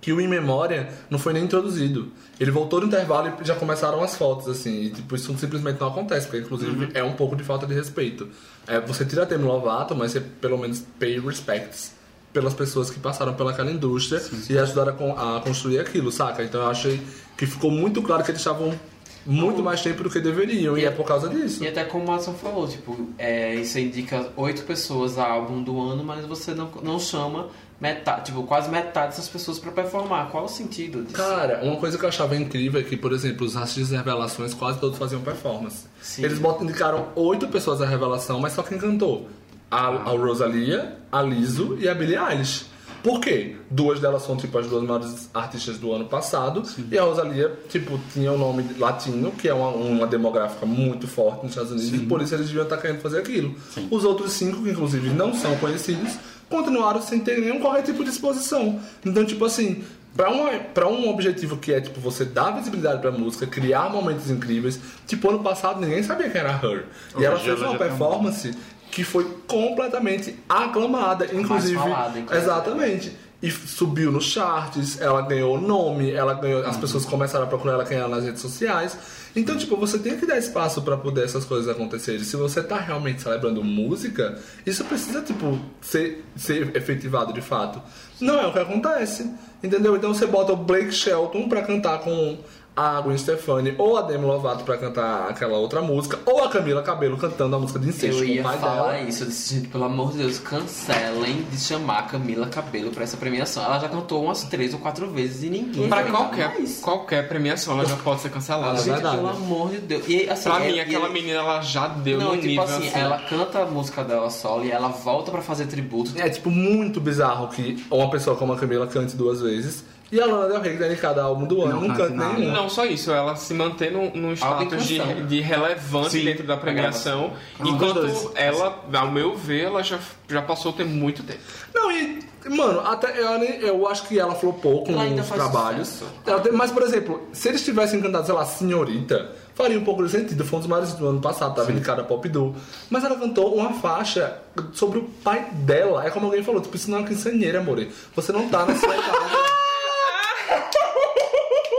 [0.00, 2.12] que o In Memória não foi nem introduzido.
[2.38, 4.82] Ele voltou no intervalo e já começaram as fotos, assim.
[4.82, 8.28] E, tipo, isso simplesmente não acontece, porque, inclusive, é um pouco de falta de respeito.
[8.68, 11.95] É, você tira a Demi Lovato, mas você, pelo menos, pay respects
[12.32, 16.42] pelas pessoas que passaram pelaquela indústria e ajudaram a, con- a construir aquilo, saca?
[16.44, 17.00] Então eu achei
[17.36, 18.78] que ficou muito claro que eles estavam
[19.24, 21.62] muito mais tempo do que deveriam, e, é por causa disso.
[21.64, 25.80] E até como o Madison falou, tipo, é, isso indica oito pessoas a álbum do
[25.80, 27.48] ano, mas você não, não chama
[27.80, 30.28] metade, tipo, quase metade dessas pessoas pra performar.
[30.30, 31.16] Qual o sentido disso?
[31.16, 34.54] Cara, uma coisa que eu achava incrível é que, por exemplo, os artistas de revelações
[34.54, 35.86] quase todos faziam performance.
[36.00, 36.22] Sim.
[36.24, 39.28] Eles botam, indicaram oito pessoas da revelação, mas só quem cantou.
[39.70, 42.66] A, a Rosalia, a Lizzo e a Billie Eilish.
[43.02, 43.54] Por quê?
[43.70, 46.64] Duas delas são, tipo, as duas maiores artistas do ano passado.
[46.90, 51.44] E a Rosalia, tipo, tinha o nome latino, que é uma, uma demográfica muito forte
[51.44, 51.92] nos Estados Unidos.
[51.92, 53.54] E por isso eles deviam estar querendo fazer aquilo.
[53.90, 56.14] Os outros cinco, que inclusive não são conhecidos,
[56.48, 58.80] continuaram sem ter nenhum qualquer tipo de exposição.
[59.04, 59.84] Então, tipo assim,
[60.16, 64.30] Pra, uma, pra um objetivo que é, tipo, você dar visibilidade pra música, criar momentos
[64.30, 64.80] incríveis.
[65.06, 66.86] Tipo, ano passado ninguém sabia quem era Her.
[67.18, 68.56] E ela fez uma tá performance
[68.90, 71.26] que foi completamente aclamada.
[71.32, 71.74] Inclusive.
[71.74, 72.44] falada, inclusive.
[72.44, 73.12] Exatamente.
[73.42, 76.66] E subiu nos charts, ela ganhou nome, ela ganhou.
[76.66, 78.96] As pessoas começaram a procurar ela quem era nas redes sociais.
[79.36, 82.24] Então, tipo, você tem que dar espaço pra poder essas coisas acontecerem.
[82.24, 87.82] Se você tá realmente celebrando música, isso precisa, tipo, ser, ser efetivado de fato.
[88.18, 89.30] Não é o que acontece.
[89.62, 89.94] Entendeu?
[89.96, 92.38] Então você bota o Blake Shelton pra cantar com
[92.76, 96.82] a Gwen Stefani, ou a Demi Lovato pra cantar aquela outra música, ou a Camila
[96.82, 99.00] Cabello cantando a música de incesto Eu com o ia pai falar dela.
[99.08, 103.04] isso, eu disse, gente, pelo amor de Deus, cancelem de chamar a Camila Cabelo pra
[103.04, 103.64] essa premiação.
[103.64, 106.78] Ela já cantou umas três ou quatro vezes e ninguém Pra qualquer, mais.
[106.80, 108.74] qualquer premiação, ela já pode ser cancelada.
[108.78, 109.16] É Gente, verdade.
[109.16, 110.04] pelo amor de Deus.
[110.06, 112.64] E, assim, Pra é- mim, aquela ele- menina, ela já deu Não, no tipo nível
[112.64, 112.98] assim, assim.
[112.98, 116.10] ela canta a música dela solo e ela volta pra fazer tributo.
[116.16, 120.26] É tipo muito bizarro que uma pessoa como a Camila cante duas vezes E a
[120.26, 122.52] Lana Del Rey, que é indicada ao álbum do ano, Não não, canta nenhum.
[122.52, 126.56] Não só isso, ela se mantém num, num status de, de relevante Sim, dentro da
[126.56, 128.28] premiação, Os enquanto dois.
[128.36, 131.40] ela, ao meu ver, ela já, já passou tem muito tempo.
[131.74, 136.02] Não, e, mano, até eu, eu acho que ela flopou com Ela os trabalhos.
[136.42, 140.10] tem- mas, por exemplo, se eles tivessem cantado, sei lá, Senhorita, faria um pouco de
[140.12, 140.44] sentido.
[140.44, 142.54] Foi um dos maiores do ano passado, tava indicada a Pop Do.
[142.88, 144.38] Mas ela cantou uma faixa
[144.72, 146.06] sobre o pai dela.
[146.06, 147.84] É como alguém falou, tipo, isso não é uma quinceanheira, amor.
[148.14, 149.56] Você não tá na sua casa.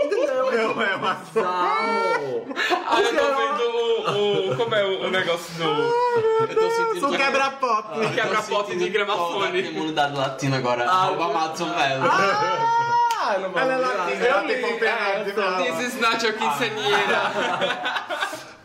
[0.03, 0.51] Entendeu?
[0.51, 1.13] Não, é uma...
[1.15, 2.47] Bizarro.
[2.89, 5.63] Ah, eu tô vendo o, o- Como é o, o negócio do.
[5.63, 7.97] Eu tô sentindo Sou quebra-pop.
[7.99, 10.89] Eu tô quebra-pop de a comunidade latina agora.
[10.89, 12.01] Arroba Madison Velho.
[12.03, 14.56] Ah, eu não vou Ela é latina, Eu ela tem
[14.88, 15.63] é, fala.
[15.63, 17.21] This is not your quinceanheira.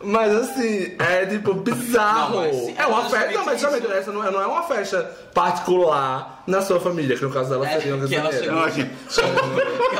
[0.05, 2.35] Mas assim, é tipo bizarro.
[2.35, 3.31] Não, mas é uma é festa.
[3.31, 7.15] Não, mas justamente justamente essa não é, não é uma festa particular na sua família,
[7.17, 8.81] que no caso dela É, seria uma que ela chegou, que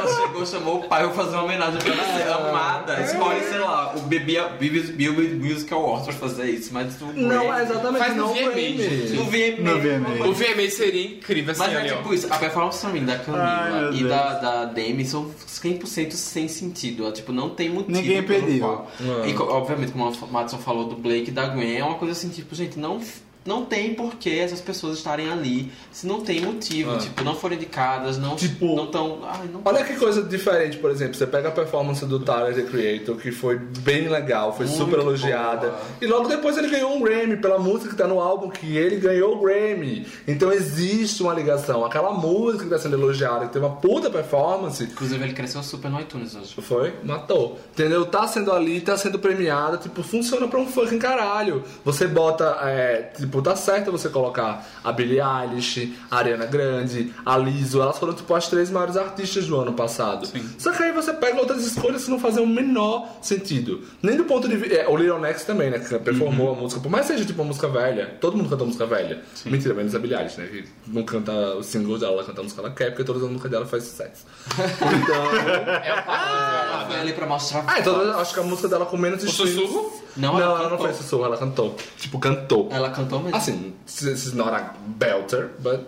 [0.03, 3.01] ela chegou, chamou o pai pra fazer uma homenagem pra ela ser amada.
[3.01, 7.63] Escolhe, sei lá, o Billboard Music Awards pra fazer isso, mas o Não, Grammy- é
[7.63, 8.77] exatamente Faz no não VMA, Grammy.
[8.77, 9.13] gente.
[9.13, 9.71] No VMA.
[9.71, 10.27] No VMA.
[10.27, 14.03] O VMA seria incrível assim, Mas é tipo isso, a performance mim da Camila e
[14.03, 17.11] da, da Demi são 100% sem sentido.
[17.11, 17.91] Tipo, não tem motivo.
[17.97, 18.81] Ninguém pediu.
[19.25, 22.29] E, obviamente, como o Madison falou do Blake e da Gwen, é uma coisa assim,
[22.29, 22.99] tipo, gente, não,
[23.45, 26.91] não tem porquê essas pessoas estarem ali se não tem motivo.
[26.91, 26.97] Ah.
[26.97, 29.19] Tipo, não foram indicadas, não Tipo, não estão.
[29.65, 33.31] Olha que coisa diferente, por exemplo, você pega a performance do Tyler, The Creator, que
[33.31, 35.67] foi bem legal, foi Muito super elogiada.
[35.67, 35.79] boa.
[36.01, 38.97] E logo depois ele ganhou um Grammy pela música que tá no álbum, que ele
[38.97, 40.05] ganhou o Grammy.
[40.27, 41.83] Então existe uma ligação.
[41.85, 45.89] Aquela música que tá sendo elogiada, que teve uma puta performance, Inclusive, ele cresceu super
[45.89, 46.53] no iTunes hoje.
[46.61, 47.59] Foi, matou.
[47.73, 48.05] Entendeu?
[48.05, 51.63] Tá sendo ali, tá sendo premiada, tipo, funciona pra um fucking caralho.
[51.83, 57.37] Você bota, é, tipo, tá certo você colocar a Billie Eilish, a Ariana Grande, a
[57.37, 60.27] Lizzo, elas foram, tipo, as três maiores artistas do ano passado.
[60.57, 63.81] Só que aí você pega outras escolhas que não fazem o menor sentido.
[64.01, 64.75] Nem do ponto de vista.
[64.75, 65.79] É, o Lil Nex também, né?
[65.79, 66.81] Que performou a música.
[66.81, 69.21] Por mais que seja, tipo, uma música velha, todo mundo canta música velha.
[69.45, 70.47] Mentira, menos a Billie Eilish, né?
[70.47, 73.23] Que não canta os singles dela, ela canta a música que ela quer, porque todas
[73.23, 74.25] as músicas dela faz sucesso.
[74.57, 75.23] Então.
[75.83, 77.63] É o papo Ela foi ali pra mostrar.
[77.67, 79.91] Ah, então eu acho que a música dela com menos O sussurro?
[80.15, 81.75] Não, Não, ela ela, não fez sussurro, ela cantou.
[81.97, 82.69] Tipo, cantou.
[82.71, 83.37] Ela cantou mesmo.
[83.37, 85.81] Assim, this is not a belter, but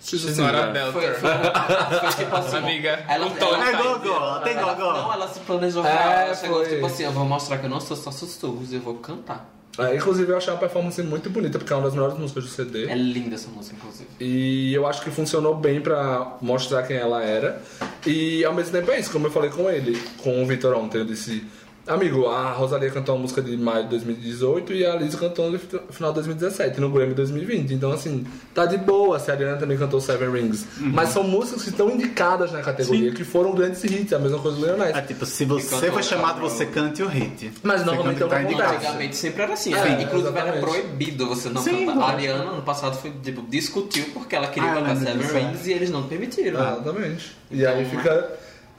[0.00, 0.92] she's, She's a not a singer.
[0.92, 1.20] Foi, belter.
[1.20, 2.56] foi, foi tipo assim.
[2.56, 4.92] Amiga, ela, um ela- É gogó, ela tem gogó.
[4.92, 5.84] Não, ela se planejou.
[5.86, 6.74] É, ela chegou foi.
[6.74, 9.48] tipo assim: eu vou mostrar que eu não sou só sussurros, eu vou cantar.
[9.78, 12.50] É, inclusive, eu achei uma performance muito bonita, porque é uma das melhores músicas do
[12.50, 12.88] CD.
[12.90, 14.06] É linda essa música, inclusive.
[14.20, 17.62] E eu acho que funcionou bem pra mostrar quem ela era.
[18.06, 20.98] E ao mesmo tempo é isso, como eu falei com ele, com o Vitor ontem,
[20.98, 21.46] eu disse.
[21.84, 25.58] Amigo, a Rosalia cantou uma música de maio de 2018 e a Liz cantou no
[25.58, 27.74] final de 2017, no Grammy 2020.
[27.74, 29.18] Então, assim, tá de boa.
[29.18, 30.64] A Ariana também cantou Seven Rings.
[30.78, 34.12] Mas são músicas que estão indicadas na categoria, que foram grandes hits.
[34.12, 34.94] A mesma coisa do Leonel.
[34.96, 37.50] É tipo, se você foi chamado, você cante o hit.
[37.64, 38.74] Mas normalmente é tá indicado.
[38.76, 39.74] Antigamente sempre era assim.
[39.74, 40.64] É, assim, inclusive era exatamente.
[40.82, 42.00] proibido você não Sim, cantar.
[42.00, 45.38] A Ariana, ano passado, foi, tipo, discutiu porque ela queria Ah, cantar Seven é.
[45.40, 46.60] Rings e eles não permitiram.
[46.60, 47.36] Ah, Exatamente.
[47.50, 48.30] E aí Então, fica,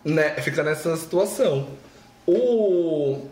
[0.05, 1.67] né, fica nessa situação.
[2.27, 3.27] O.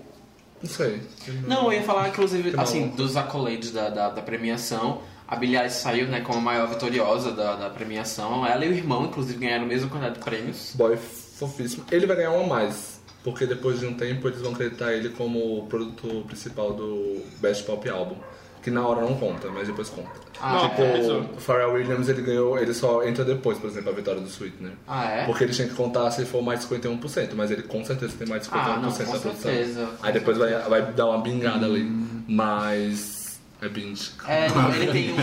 [0.62, 1.02] Não sei.
[1.48, 2.62] Não, eu ia falar, inclusive, Não.
[2.64, 5.02] assim, dos accolades da, da, da premiação.
[5.28, 8.46] A Billie Eilish saiu, né, como a maior vitoriosa da, da premiação.
[8.46, 10.74] Ela e o irmão, inclusive, ganharam o mesmo quantidade de prêmios.
[10.76, 11.86] Boy fofíssimo.
[11.92, 13.02] Ele vai ganhar uma a mais.
[13.24, 17.64] Porque depois de um tempo eles vão acreditar ele como o produtor principal do Best
[17.64, 18.16] Pop Album.
[18.62, 20.12] Que na hora não conta, mas depois conta.
[20.40, 21.18] Ah, tipo, é.
[21.36, 24.74] o Pharrell Williams ele ganhou, ele só entra depois, por exemplo, a vitória do Sweetener.
[24.88, 25.26] Ah, é?
[25.26, 28.28] Porque ele tinha que contar se for mais de 51%, mas ele com certeza tem
[28.28, 29.36] mais de 51% Ah, não, da com produção.
[29.36, 31.84] certeza, com Aí depois vai, vai dar uma bingada ali.
[32.28, 33.40] Mas.
[33.62, 34.12] É binge.
[34.28, 35.20] É, não, ele tem um,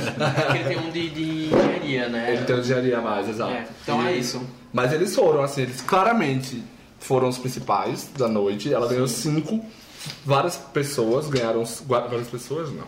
[0.55, 2.33] ele tem um de, de engenharia, né?
[2.35, 3.53] Ele tem o engenharia a mais, exato.
[3.53, 4.41] É, então é isso.
[4.73, 6.63] Mas eles foram, assim, eles claramente
[7.01, 8.73] foram os principais da noite.
[8.73, 9.65] Ela ganhou cinco.
[10.25, 11.65] Várias pessoas ganharam.
[11.87, 12.87] Várias pessoas, não.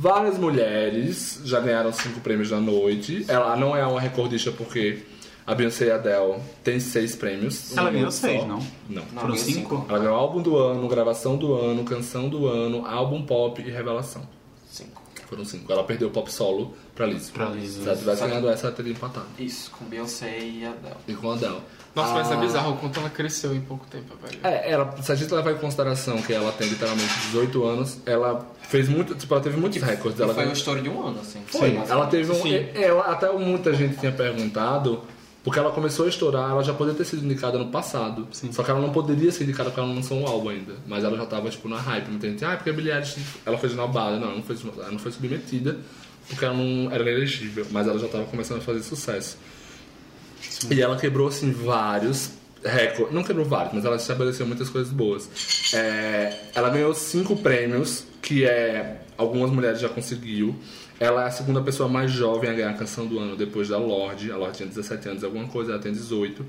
[0.00, 3.24] Várias mulheres já ganharam cinco prêmios da noite.
[3.26, 5.00] Ela não é uma recordista porque
[5.44, 7.76] a Beyoncé e a Adele têm seis prêmios.
[7.76, 8.28] Ela Um ganhou só.
[8.28, 8.58] seis, não?
[8.88, 9.02] Não.
[9.02, 9.86] Não, Foram ganhou cinco?
[9.88, 14.22] Ela ganhou álbum do ano, gravação do ano, canção do ano, álbum pop e revelação.
[14.70, 14.97] Cinco.
[15.28, 15.70] Foram cinco.
[15.70, 17.28] Ela perdeu o pop solo pra Liz.
[17.30, 19.26] Pra Liz, Se ela tivesse Só que- ganhado essa, ela teria empatado.
[19.38, 20.94] Isso, com Beyoncé e Adele.
[21.06, 21.58] E com a Adele.
[21.94, 22.36] Nossa, mas é Ah.
[22.38, 24.38] bizarro o quanto ela cresceu em pouco tempo, velho.
[24.44, 28.46] É, ela, se a gente levar em consideração que ela tem literalmente 18 anos, ela
[28.62, 29.14] fez muito.
[29.16, 30.18] Tipo, ela teve muitos recordes.
[30.20, 31.42] Ela foi ganhou- uma história de um ano, assim.
[31.46, 32.42] Foi, Sim, ela teve um.
[32.42, 32.54] Sim.
[32.54, 35.02] é, é, até muita gente tinha perguntado,
[35.48, 38.28] porque ela começou a estourar, ela já poderia ter sido indicada no passado.
[38.52, 40.74] Só que ela não poderia ser indicada porque ela não lançou um álbum ainda.
[40.86, 42.06] Mas ela já tava, tipo, na hype.
[42.10, 44.18] Muita gente, ah, porque a Billie Eilish, ela foi esnobada.
[44.18, 45.78] Não, ela não foi, ela não foi submetida,
[46.28, 47.66] porque ela não era elegível.
[47.70, 49.38] Mas ela já tava começando a fazer sucesso.
[50.70, 52.32] E ela quebrou, assim, vários
[52.62, 53.14] recorde.
[53.14, 55.30] Não quebrou vários, mas ela estabeleceu muitas coisas boas.
[55.72, 59.00] É, ela ganhou cinco prêmios, que é.
[59.16, 60.54] Algumas mulheres já conseguiu.
[61.00, 63.78] Ela é a segunda pessoa mais jovem a ganhar a canção do ano depois da
[63.78, 64.32] Lorde.
[64.32, 66.44] A Lorde tinha 17 anos, alguma coisa, ela tem 18.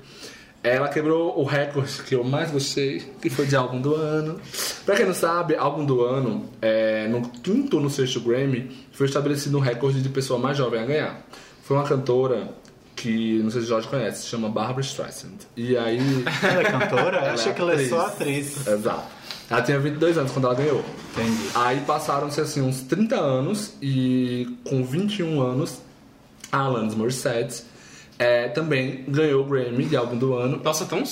[0.62, 4.38] Ela quebrou o recorde que eu mais gostei, que foi de álbum do ano.
[4.84, 9.06] Pra quem não sabe, álbum do ano, é, no quinto ou no sexto Grammy, foi
[9.06, 11.26] estabelecido um recorde de pessoa mais jovem a ganhar.
[11.62, 12.52] Foi uma cantora
[12.94, 15.38] que, não sei se o Jorge conhece, se chama Barbara Streisand.
[15.56, 15.98] E aí...
[16.42, 17.16] Ela é cantora?
[17.18, 18.66] Ela achei é que ela é só atriz.
[18.66, 19.19] Exato.
[19.50, 20.82] Ela tinha 22 anos quando ela ganhou.
[21.12, 21.50] Entendi.
[21.54, 25.80] Aí passaram-se assim uns 30 anos e com 21 anos,
[26.52, 27.64] a Alanis Morissette
[28.18, 30.60] é, também ganhou o Grammy de álbum do ano.
[30.62, 31.02] Nossa, tão,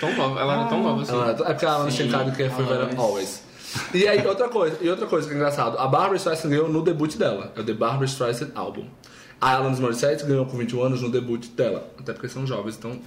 [0.00, 0.40] tão nova.
[0.40, 1.12] Ela era tão nova assim.
[1.12, 2.98] Ela- é porque a Alanis tinha cara que foi Vera Alanis.
[2.98, 3.42] Always.
[3.92, 6.80] E aí, outra coisa, e outra coisa que é engraçado, a Barbara Streisand ganhou no
[6.82, 8.84] debut dela, é o The Barbara Streisand Album.
[9.40, 12.98] A Alanis Morissette ganhou com 21 anos no debut dela, até porque são jovens, então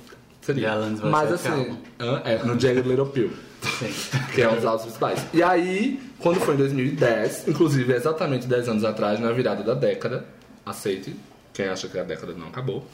[0.41, 0.69] seria.
[1.09, 2.21] Mas assim, hã?
[2.25, 3.31] é, no Jagged Little Pill.
[3.61, 3.93] Sim.
[4.33, 5.25] que é um dos álbuns principais.
[5.33, 10.25] E aí, quando foi em 2010, inclusive exatamente 10 anos atrás, na virada da década,
[10.65, 11.15] aceite,
[11.53, 12.85] quem acha que a década não acabou,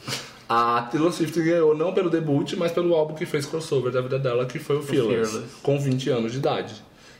[0.48, 4.18] a Taylor Swift ganhou não pelo debut, mas pelo álbum que fez crossover da vida
[4.18, 5.54] dela, que foi o Fearless, Fearless.
[5.62, 6.74] com 20 anos de idade.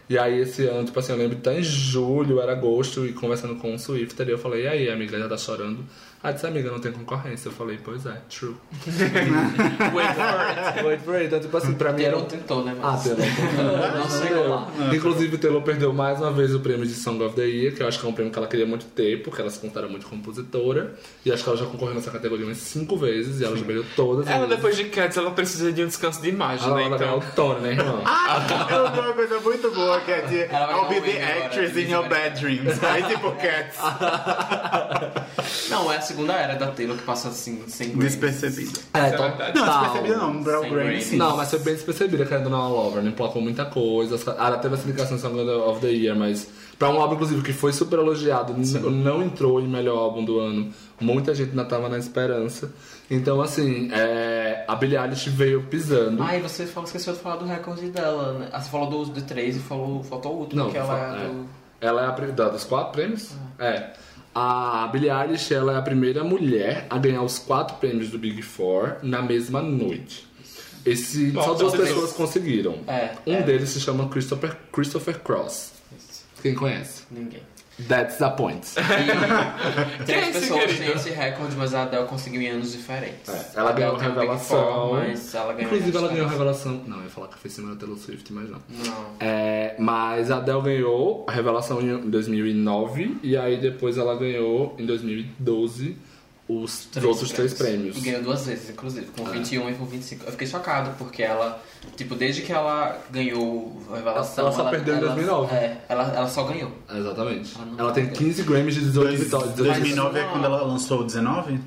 [0.09, 3.13] E aí esse ano, tipo assim, eu lembro de estar em julho, era agosto, e
[3.15, 5.85] conversando com o Swifter, e eu falei, e aí, amiga, já tá chorando?
[6.27, 7.49] Ah, disse, amiga, não tem concorrência.
[7.49, 8.57] Eu falei, pois é, true.
[9.93, 10.83] Wait for it.
[10.87, 11.27] Wait for it.
[11.27, 12.75] Então, tipo assim, pra mim era Taylor um tentou, né?
[12.83, 13.03] ah, Mas...
[13.05, 13.95] Taylor.
[13.95, 14.69] Não chegou lá.
[14.95, 17.87] Inclusive, Taylor perdeu mais uma vez o prêmio de Song of the Year, que eu
[17.89, 20.07] acho que é um prêmio que ela queria muito ter, porque ela se considera muito
[20.07, 20.95] compositora.
[21.27, 23.85] E acho que ela já concorreu nessa categoria umas cinco vezes, e ela já perdeu
[23.95, 24.27] todas.
[24.27, 24.57] Ela, vezes.
[24.57, 26.89] depois de Cats, ela precisa de um descanso de imagem, Ela né?
[26.89, 27.29] vai ganhar Então.
[27.29, 28.03] o Tony, né, irmão?
[28.71, 31.23] Eu vi uma coisa muito boa que é de Ela vai I'll be um the
[31.45, 32.83] actress in your bedrooms.
[32.83, 33.77] Aí tipo Cats.
[36.05, 38.13] Não, a segunda era da Taylor que passa assim, sem Grammys.
[38.13, 38.79] Despercebida.
[38.93, 39.59] É, Isso é verdade.
[39.59, 39.81] Não, total.
[39.83, 40.43] despercebida não.
[40.43, 41.03] Brown Sem Grammy Grammy.
[41.03, 41.17] sim.
[41.17, 43.11] Não, mas foi bem despercebida que a Dona Lover, né?
[43.11, 44.17] Emplacou muita coisa.
[44.39, 46.49] Ela teve essa indicação Song of the Year, mas
[46.79, 50.39] pra um álbum, inclusive, que foi super elogiado, n- não entrou em melhor álbum do
[50.39, 50.71] ano.
[51.01, 52.71] Muita gente ainda tava na esperança.
[53.11, 56.23] Então, assim, é, a Billie Eilish veio pisando.
[56.23, 58.49] Ah, e você falou, esqueceu de falar do recorde dela, né?
[58.53, 61.17] Ah, você falou do, do 3 e falou, faltou o último, Não, que ela fa-
[61.19, 61.29] é é.
[61.29, 61.65] do...
[61.81, 63.33] Ela é a da- dos quatro prêmios?
[63.59, 63.91] É.
[64.35, 68.43] A Billie Eilish ela é a primeira mulher a ganhar os quatro prêmios do Big
[68.43, 70.27] Four na mesma noite.
[70.85, 72.81] Esse, Bom, só duas então, pessoas conseguiram.
[72.87, 73.43] É, um é.
[73.43, 75.73] deles se chama Christopher, Christopher Cross.
[76.43, 77.05] Quem conhece?
[77.11, 77.41] Ninguém.
[77.89, 78.67] That's the point.
[78.75, 83.29] Quem Três é pessoas têm esse recorde, mas a Adele conseguiu em anos diferentes.
[83.29, 84.89] É, ela ganhou Adele tem um revelação.
[84.89, 86.83] Four, mas ela ganhou Inclusive, ela ganhou revelação.
[86.87, 88.61] Não, eu ia falar que foi cima da Taylor Swift, mas não.
[88.69, 89.07] Não.
[89.19, 94.87] É, mas a Adele ganhou a revelação em 2009 e aí depois ela ganhou em
[94.87, 95.97] 2012
[96.47, 97.97] os Três outros três prêmios.
[97.97, 100.27] E ganhou duas vezes, inclusive, com 21 e com 25.
[100.27, 101.63] Eu fiquei chocado, porque ela,
[101.97, 104.45] tipo, desde que ela ganhou a revelação.
[104.47, 105.55] Ela só perdeu em 2009.
[105.55, 106.71] É, ela, ela só ganhou.
[106.93, 107.55] Exatamente.
[107.57, 108.27] Ela Ela tem perdeu.
[108.29, 109.53] 15 Grammys de 18 vitórias.
[109.55, 111.61] 2009 é quando ela lançou o 19?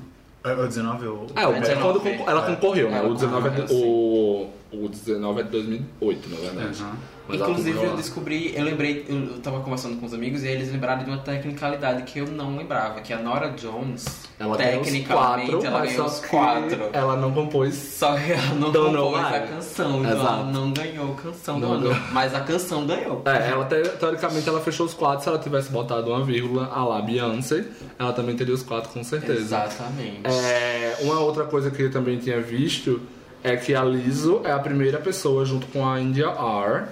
[0.44, 1.26] É o 19 ou...
[1.34, 2.54] É, o- É é 19, quando ela é.
[2.54, 2.98] concorreu, né?
[2.98, 6.82] Ela O 19 é o, o 19 é de 2008, na verdade.
[6.82, 6.88] Uhum.
[7.30, 11.04] Mas Inclusive, eu descobri, eu lembrei, eu tava conversando com os amigos e eles lembraram
[11.04, 14.06] de uma tecnicalidade que eu não lembrava, que a Nora Jones,
[14.38, 16.88] Ela tecnicamente, quatro, ela ganhou os quatro.
[16.90, 17.74] ela não compôs.
[17.74, 22.02] Só que ela não compôs a canção, então ela não ganhou canção Não do ano.
[22.12, 23.20] Mas a canção ganhou.
[23.26, 25.22] É, ela te- teoricamente ela fechou os quatro.
[25.22, 27.62] Se ela tivesse botado uma vírgula a lá Beyoncé,
[27.98, 29.38] ela também teria os quatro com certeza.
[29.40, 30.22] Exatamente.
[30.24, 33.02] É, uma outra coisa que eu também tinha visto
[33.42, 36.86] é que a Lizzo é a primeira pessoa, junto com a India R,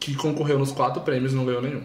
[0.00, 1.82] que concorreu nos quatro prêmios e não ganhou nenhum.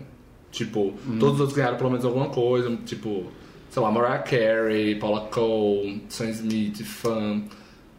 [0.51, 3.25] Tipo, todos os outros ganharam pelo menos alguma coisa, tipo,
[3.69, 7.43] sei lá, Mariah Carey, Paula Cole, Sam Smith, Fan.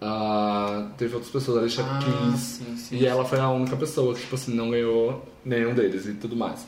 [0.01, 2.41] ah, teve outras pessoas, Alicia Ah, Keys.
[2.41, 6.07] sim, sim, e ela foi a única pessoa que, tipo assim, não ganhou nenhum deles
[6.07, 6.67] e tudo mais.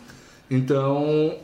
[0.51, 1.35] Então.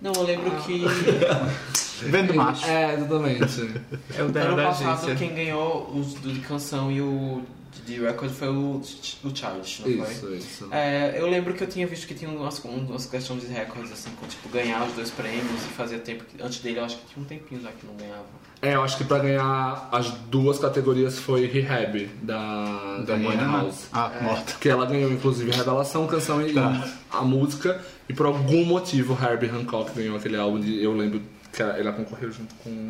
[0.00, 0.82] Não, eu lembro que
[2.10, 2.66] Vendo macho.
[2.66, 3.70] É, exatamente.
[4.16, 5.14] É o dela ano da passado agência.
[5.16, 7.42] quem ganhou os do de canção e o
[7.86, 8.80] de record foi o,
[9.24, 10.12] o Childish, não foi?
[10.12, 10.68] isso, isso.
[10.70, 14.10] É, eu lembro que eu tinha visto que tinha umas, umas questões de recordes, assim,
[14.20, 16.40] com tipo, ganhar os dois prêmios e fazia tempo que.
[16.40, 18.24] Antes dele eu acho que tinha um tempinho já que não ganhava.
[18.60, 23.86] É, eu acho que pra ganhar as duas categorias foi Rehab, da, da Mãe House.
[23.92, 24.52] Ah, morta.
[24.60, 26.88] Que ela ganhou, inclusive, revelação, canção e Tá.
[27.10, 27.82] a música.
[28.08, 30.80] E por algum motivo, Herbie Hancock ganhou aquele álbum de.
[30.80, 31.20] Eu lembro
[31.52, 32.86] que ela, ela concorreu junto com.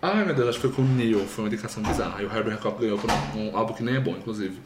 [0.00, 2.20] Ai meu Deus, acho que foi com o Neil, foi uma indicação bizarra.
[2.22, 4.58] E o Herbie Hancock ganhou por um, um álbum que nem é bom, inclusive.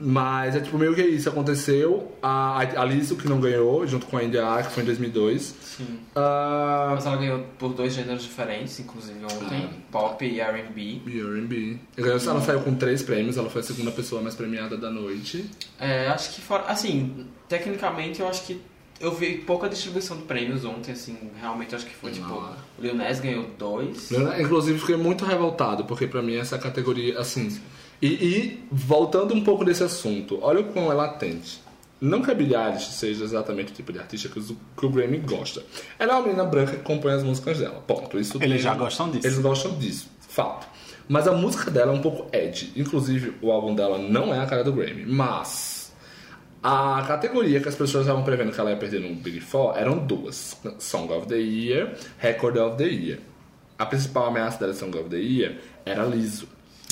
[0.00, 2.12] Mas é tipo meio que isso aconteceu.
[2.22, 5.42] A, a Alice, que não ganhou, junto com a India, que foi em 2002.
[5.60, 5.98] Sim.
[6.14, 11.00] Ah, Mas ela ganhou por dois gêneros diferentes, inclusive ontem, pop e R&B.
[11.04, 11.78] e R&B.
[11.96, 15.50] Ela saiu com três prêmios, ela foi a segunda pessoa mais premiada da noite.
[15.80, 16.62] É, acho que fora.
[16.68, 18.62] Assim, tecnicamente eu acho que.
[19.00, 22.26] Eu vi pouca distribuição de prêmios ontem, assim, realmente acho que foi tipo.
[22.28, 22.36] Não.
[22.78, 24.10] O Lil Nas ganhou dois.
[24.40, 27.60] Inclusive, fiquei muito revoltado, porque pra mim essa categoria, assim.
[28.02, 31.60] E, e, voltando um pouco desse assunto, olha o quão é latente.
[32.00, 35.18] Não que a Billie Eilish seja exatamente o tipo de artista que, que o Grammy
[35.18, 35.64] gosta.
[35.98, 37.82] Ela é uma menina branca que compõe as músicas dela.
[37.86, 38.18] Ponto.
[38.20, 39.26] Isso Eles tem- já gostam disso.
[39.26, 40.66] Eles gostam disso, fato.
[41.08, 42.72] Mas a música dela é um pouco edgy.
[42.76, 45.06] Inclusive, o álbum dela não é a cara do Grammy.
[45.06, 45.77] Mas
[46.62, 49.98] a categoria que as pessoas estavam prevendo que ela ia perder no Big Four eram
[49.98, 53.20] duas: Song of the Year, Record of the Year.
[53.78, 56.48] A principal ameaça dela em Song of the Year era Liso.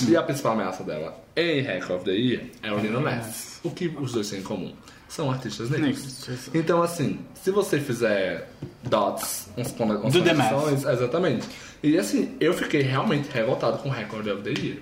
[0.06, 3.60] E a principal ameaça dela em Record of the Year é o Lino Ness.
[3.64, 4.72] O que os dois têm em comum?
[5.08, 6.28] São artistas negros.
[6.52, 8.48] Então, assim, se você fizer
[8.84, 11.48] dots, uns, conexões, exatamente.
[11.82, 14.78] E assim, eu fiquei realmente revoltado com Record of the Year.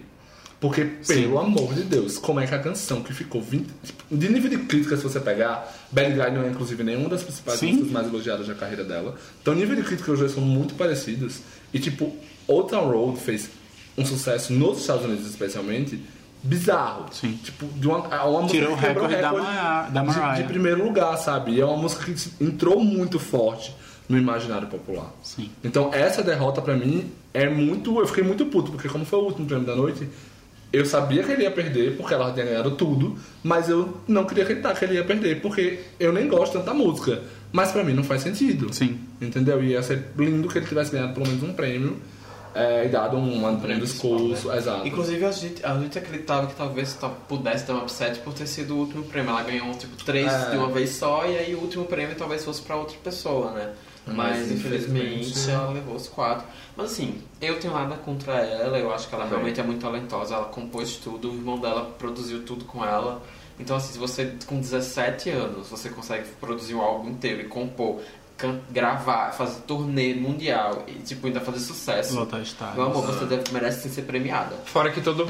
[0.61, 3.67] Porque, pelo amor de Deus, como é que a canção que ficou 20.
[3.83, 7.23] tipo, De nível de crítica, se você pegar, Bad Guy não é inclusive nenhuma das
[7.23, 7.73] principais Sim.
[7.73, 9.15] músicas mais elogiadas da carreira dela.
[9.43, 11.41] Então, nível de crítica os dois são muito parecidos.
[11.73, 12.17] E, tipo,
[12.49, 13.51] Old Town Road fez
[13.99, 16.01] um sucesso nos Estados Unidos, especialmente,
[16.43, 17.07] bizarro.
[17.13, 17.39] Sim.
[17.43, 20.49] Tipo, de uma, é uma música Tirou que recorde da recorde Mariah- da de- de
[20.49, 21.53] primeiro lugar, sabe?
[21.53, 23.75] E é uma música que entrou muito forte
[24.09, 25.11] no imaginário popular.
[25.23, 25.51] Sim.
[25.63, 27.99] Então essa derrota pra mim é muito.
[27.99, 30.07] Eu fiquei muito puto, porque como foi o último prêmio da noite,
[30.75, 34.43] eu sabia que ele ia perder, porque ela tinha ganhado tudo, mas eu não queria
[34.43, 37.23] acreditar que ele ia perder, porque eu nem gosto tanto da música.
[37.53, 38.75] Mas pra mim não faz sentido.
[38.75, 38.99] Sim.
[39.21, 39.63] Entendeu?
[39.63, 41.97] E ia ser lindo que ele tivesse ganhado pelo menos um prêmio
[42.53, 44.27] é, e dado um, um, prêmio discurso.
[44.27, 44.59] principal, né?
[44.59, 44.89] Exato.
[44.89, 46.99] Inclusive a gente, a gente acreditava que talvez
[47.29, 49.31] pudesse ter um upset por ter sido o último prêmio.
[49.31, 50.51] Ela ganhou tipo três É.
[50.51, 53.71] de uma vez só e aí o último prêmio talvez fosse pra outra pessoa, né?
[54.07, 56.45] Mas, Mas, infelizmente infelizmente, ela levou os quatro.
[56.77, 59.39] Mas assim, eu tenho nada contra ela, eu acho que ela Também.
[59.39, 63.23] realmente é muito talentosa, ela compôs tudo, o irmão dela produziu tudo com ela.
[63.59, 68.01] Então assim, se você com 17 anos você consegue produzir um álbum inteiro e compor,
[68.37, 72.15] can- gravar, fazer turnê mundial e tipo ainda fazer sucesso.
[72.17, 72.77] Lotar estádios.
[72.77, 74.55] Meu amor, você deve, merece sim ser premiada.
[74.67, 75.27] Fora que todo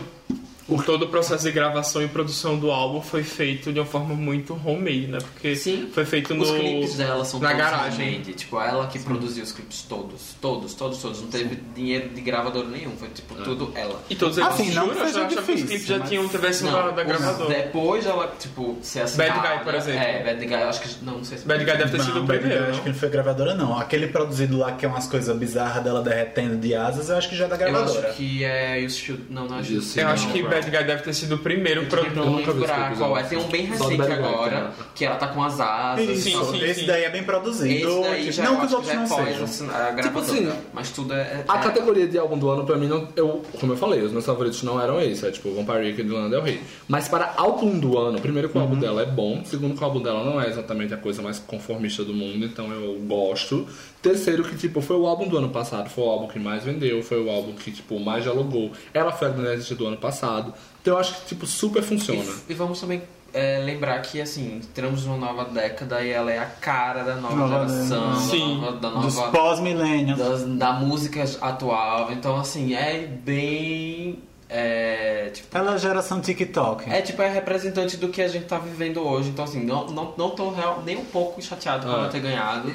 [0.68, 4.14] o todo o processo de gravação e produção do álbum foi feito de uma forma
[4.14, 5.18] muito homemade, né?
[5.18, 5.88] Porque Sim.
[5.92, 8.06] foi feito no Os clipes dela são na todos garagem.
[8.10, 8.32] handmade.
[8.34, 10.34] Tipo, ela que produziu os clipes todos.
[10.40, 11.20] Todos, todos, todos.
[11.20, 12.92] Não teve dinheiro de gravador nenhum.
[12.96, 14.02] Foi tipo tudo ela.
[14.08, 15.98] E todos eles Assim, não juro, que eu seja achava que os difícil, clipes já
[15.98, 17.54] mas- tinham tivesse da, da gravadora.
[17.54, 19.56] depois ela, tipo, ser assinar.
[19.58, 20.00] Guy, por exemplo.
[20.00, 21.04] É, Bad Guy, eu acho que.
[21.04, 21.46] Não, não sei se.
[21.46, 22.82] Bad Guy deve ter sido o Não, Bad Guy, primeiro, acho não?
[22.84, 23.78] que não foi gravadora, não.
[23.78, 27.36] Aquele produzido lá que é umas coisas bizarras dela derretendo de asas, eu acho que
[27.36, 28.08] já é da Eu gravadora.
[28.08, 29.24] acho que é You Should.
[29.30, 30.53] Não, não é Isso, Should Eu acho que.
[30.54, 32.14] Bad Guy deve ter sido o primeiro Eu produto.
[32.14, 33.22] não nunca vi esse lembrar qual é.
[33.22, 33.28] não.
[33.28, 34.70] Tem um bem recente Guy, agora, né?
[34.94, 36.08] que ela tá com as asas.
[36.08, 36.86] Isso, Sim, sim, esse sim.
[36.86, 37.88] daí é bem produzido.
[37.88, 39.44] Não eu que os outros é não pós, sejam.
[39.44, 40.24] assim, a gravadora.
[40.24, 41.44] assim, mas tudo é.
[41.46, 44.12] A é- categoria de álbum do ano, pra mim, não, eu, como eu falei, os
[44.12, 46.60] meus favoritos não eram esses, é tipo Vampire e Lana Del Rey.
[46.88, 49.84] Mas para álbum do ano, primeiro que o álbum dela é bom, segundo que o
[49.84, 53.66] álbum dela não é exatamente a coisa mais conformista do mundo, então eu gosto.
[54.04, 57.02] Terceiro que, tipo, foi o álbum do ano passado, foi o álbum que mais vendeu,
[57.02, 58.70] foi o álbum que, tipo, mais dialogou.
[58.92, 60.52] Ela foi a Granite do ano passado.
[60.82, 62.22] Então eu acho que, tipo, super funciona.
[62.46, 63.00] E, e vamos também
[63.32, 67.34] é, lembrar que, assim, entramos numa nova década e ela é a cara da nova,
[67.34, 68.60] Nova geração, da Sim.
[68.60, 70.18] nova, da Dos nova pós-milênios.
[70.18, 72.12] das- da música atual.
[72.12, 74.18] Então, assim, é bem.
[74.50, 76.88] É, tipo, Ela é a geração TikTok.
[76.90, 79.30] é tipo é representante do que a gente tá vivendo hoje.
[79.30, 81.98] Então, assim, não, não, não tô real, nem um pouco chateado por Ah.
[82.00, 82.70] ela ter ganhado.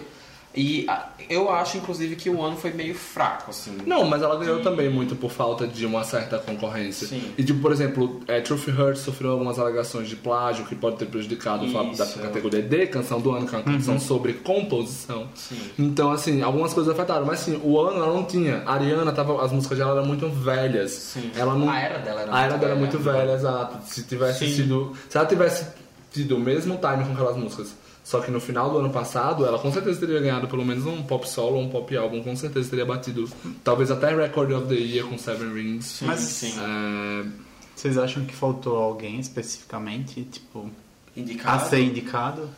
[0.56, 0.88] E
[1.30, 3.78] eu acho, inclusive, que o ano foi meio fraco, assim.
[3.86, 7.08] Não, mas ela ganhou também muito por falta de uma certa concorrência.
[7.08, 7.32] Sim.
[7.38, 11.06] E, tipo, por exemplo, é, Truth Hurts sofreu algumas alegações de plágio que pode ter
[11.06, 15.28] prejudicado o fato da categoria de canção do ano, que é uma canção sobre composição.
[15.36, 15.60] Sim.
[15.78, 17.26] Então, assim, algumas coisas afetaram.
[17.28, 18.64] Mas, sim, o ano ela não tinha.
[18.66, 20.92] A Ariana, tava, as músicas dela eram muito velhas.
[20.92, 21.30] Sim.
[21.36, 22.76] Ela não, A era dela era A era dela velha.
[22.76, 23.78] muito velha, exato.
[23.86, 24.56] Se tivesse Sim.
[24.56, 24.94] sido...
[25.08, 25.68] Se ela tivesse
[26.12, 27.76] tido o mesmo time com aquelas músicas,
[28.10, 31.04] só que no final do ano passado, ela com certeza teria ganhado pelo menos um
[31.04, 33.30] pop solo ou um pop álbum, com certeza teria batido.
[33.64, 36.00] Talvez até Record of the Year com Seven Rings.
[36.02, 36.54] Mas sim.
[36.60, 37.26] É,
[37.76, 40.72] vocês acham que faltou alguém especificamente, tipo,
[41.16, 41.70] a Indicado?
[41.70, 42.50] ser indicado?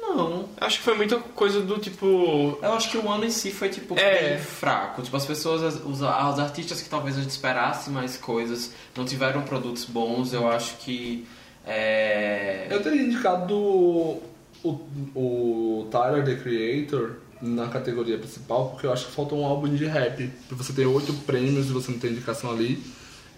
[0.00, 0.48] Não.
[0.60, 2.58] Acho que foi muita coisa do tipo.
[2.60, 4.30] Eu acho que o ano em si foi, tipo, É.
[4.30, 5.00] bem fraco.
[5.02, 6.02] Tipo, as pessoas, as- os, os
[6.40, 10.32] artistas que talvez a gente esperasse mais coisas, não tiveram produtos bons.
[10.32, 11.24] Eu acho que.
[11.64, 12.66] É...
[12.70, 14.16] Eu teria indicado
[14.64, 14.70] o,
[15.14, 19.84] o Tyler, The Creator, na categoria principal, porque eu acho que faltou um álbum de
[19.84, 20.30] rap.
[20.50, 22.82] Você tem oito prêmios e você não tem indicação ali.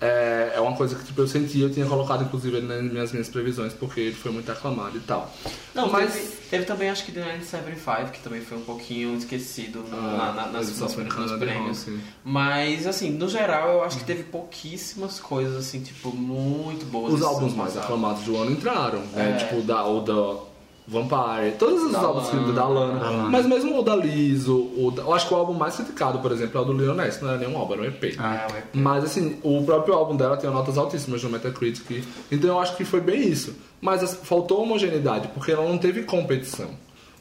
[0.01, 3.13] é, é uma coisa que tipo, eu senti, eu tinha colocado inclusive ele nas minhas,
[3.13, 5.31] minhas previsões, porque ele foi muito aclamado e tal.
[5.75, 6.15] Não, mas.
[6.15, 10.17] teve, teve também acho que The 975, que também foi um pouquinho esquecido no- Ah,
[10.17, 11.85] na- na- nas, nos, nos de prêmios.
[11.85, 12.01] rock.
[12.25, 17.13] Mas, assim, no geral, eu acho que teve pouquíssimas coisas, assim, tipo, muito boas.
[17.13, 19.33] Os álbuns mais aclamados do ano entraram, né?
[19.33, 19.45] É.
[19.45, 20.50] Tipo, o da, o da
[20.91, 22.53] Vampire, todos os Da álbuns que Lana.
[22.53, 22.99] da Lana.
[22.99, 23.29] Da Lana.
[23.31, 26.33] Mas mesmo o da Lizzo, o da- eu acho que o álbum mais criticado, por
[26.33, 28.17] exemplo, é o do Lil Nas, não era nenhum álbum, era um EP.
[28.19, 28.63] Ah, É, ué.
[28.75, 32.05] Mas assim, o próprio álbum dela tem notas altíssimas no Metacritic.
[32.33, 33.55] Então eu acho que foi bem isso.
[33.81, 36.69] Mas as- faltou homogeneidade, porque ela não teve competição.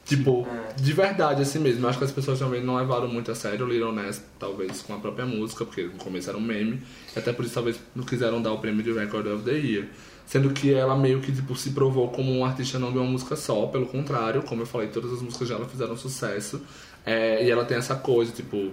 [0.06, 1.86] Tipo, de verdade, assim mesmo.
[1.86, 4.82] Eu acho que as pessoas também não levaram muito a sério o Little Ness, talvez
[4.82, 6.82] com a própria música, porque no começo era um meme.
[7.16, 9.86] E até por isso talvez não quiseram dar o prêmio de Record of the Year.
[10.30, 13.36] Sendo que ela meio que tipo, se provou como um artista não de uma música
[13.36, 16.62] só, pelo contrário, como eu falei, todas as músicas dela fizeram sucesso.
[17.04, 18.72] É, e ela tem essa coisa, tipo,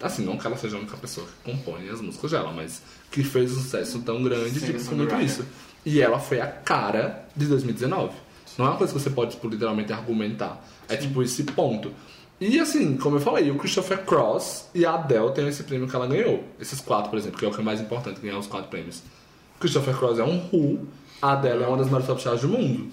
[0.00, 3.24] Assim, não que ela seja a única pessoa que compõe as músicas dela, mas que
[3.24, 5.44] fez um sucesso tão grande, Sim, tipo, foi muito isso.
[5.84, 8.12] E ela foi a cara de 2019.
[8.58, 10.64] Não é uma coisa que você pode, tipo, literalmente argumentar.
[10.88, 11.92] É tipo esse ponto.
[12.40, 15.96] E assim, como eu falei, o Christopher Cross e a Adele têm esse prêmio que
[15.96, 16.44] ela ganhou.
[16.60, 19.02] Esses quatro, por exemplo, que é o que é mais importante, ganhar os quatro prêmios.
[19.58, 20.86] Christopher Cross é um Who,
[21.20, 22.88] a Adele é uma das maiores top stars do mundo.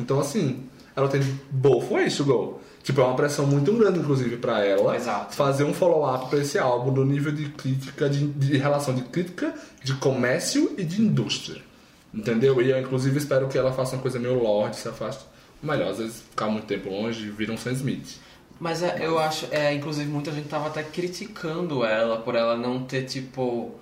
[0.00, 0.64] Então, assim,
[0.94, 2.60] ela tem both ways to go.
[2.82, 5.34] Tipo, é uma pressão muito grande, inclusive, pra ela Exato.
[5.34, 9.52] fazer um follow-up pra esse álbum do nível de crítica, de, de relação de crítica,
[9.82, 11.60] de comércio e de indústria.
[12.14, 12.62] Entendeu?
[12.62, 15.24] E eu, inclusive, espero que ela faça uma coisa meio Lorde, se afaste.
[15.60, 18.20] Melhor, às vezes, ficar muito tempo longe, vira um Sam Smith.
[18.58, 22.84] Mas é, eu acho, é, inclusive muita gente tava até criticando ela por ela não
[22.84, 23.74] ter, tipo,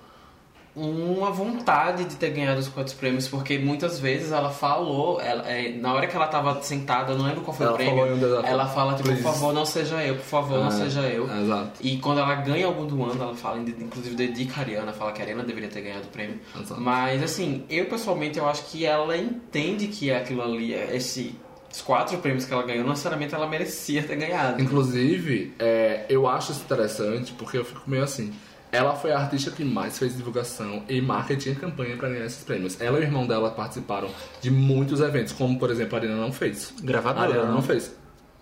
[0.75, 5.71] uma vontade de ter ganhado os quatro prêmios, porque muitas vezes ela falou, ela, é,
[5.71, 8.45] na hora que ela tava sentada, não lembro qual foi Ela o prêmio, desafio.
[8.45, 11.29] ela fala, tipo, por favor, não seja eu, por favor, não É, seja eu.
[11.33, 11.71] Exato.
[11.79, 15.21] E quando ela ganha algum do ano, ela fala, inclusive dedica a Ariana, fala que
[15.21, 16.39] a Ariana deveria ter ganhado o prêmio.
[16.59, 16.81] Exato.
[16.81, 21.35] Mas assim, eu pessoalmente eu acho que ela entende que aquilo ali, esse,
[21.71, 24.61] os quatro prêmios que ela ganhou, não necessariamente ela merecia ter ganhado.
[24.61, 28.33] Inclusive, é, eu acho isso interessante porque eu fico meio assim.
[28.75, 32.43] Ela foi a artista que mais fez divulgação e marketing e campanha pra ganhar esses
[32.43, 32.79] prêmios.
[32.81, 34.09] Ela e o irmão dela participaram
[34.41, 36.73] de muitos eventos, como por exemplo a Ariana não fez.
[36.81, 37.53] Gravadora, A Ariana né?
[37.53, 37.95] não fez.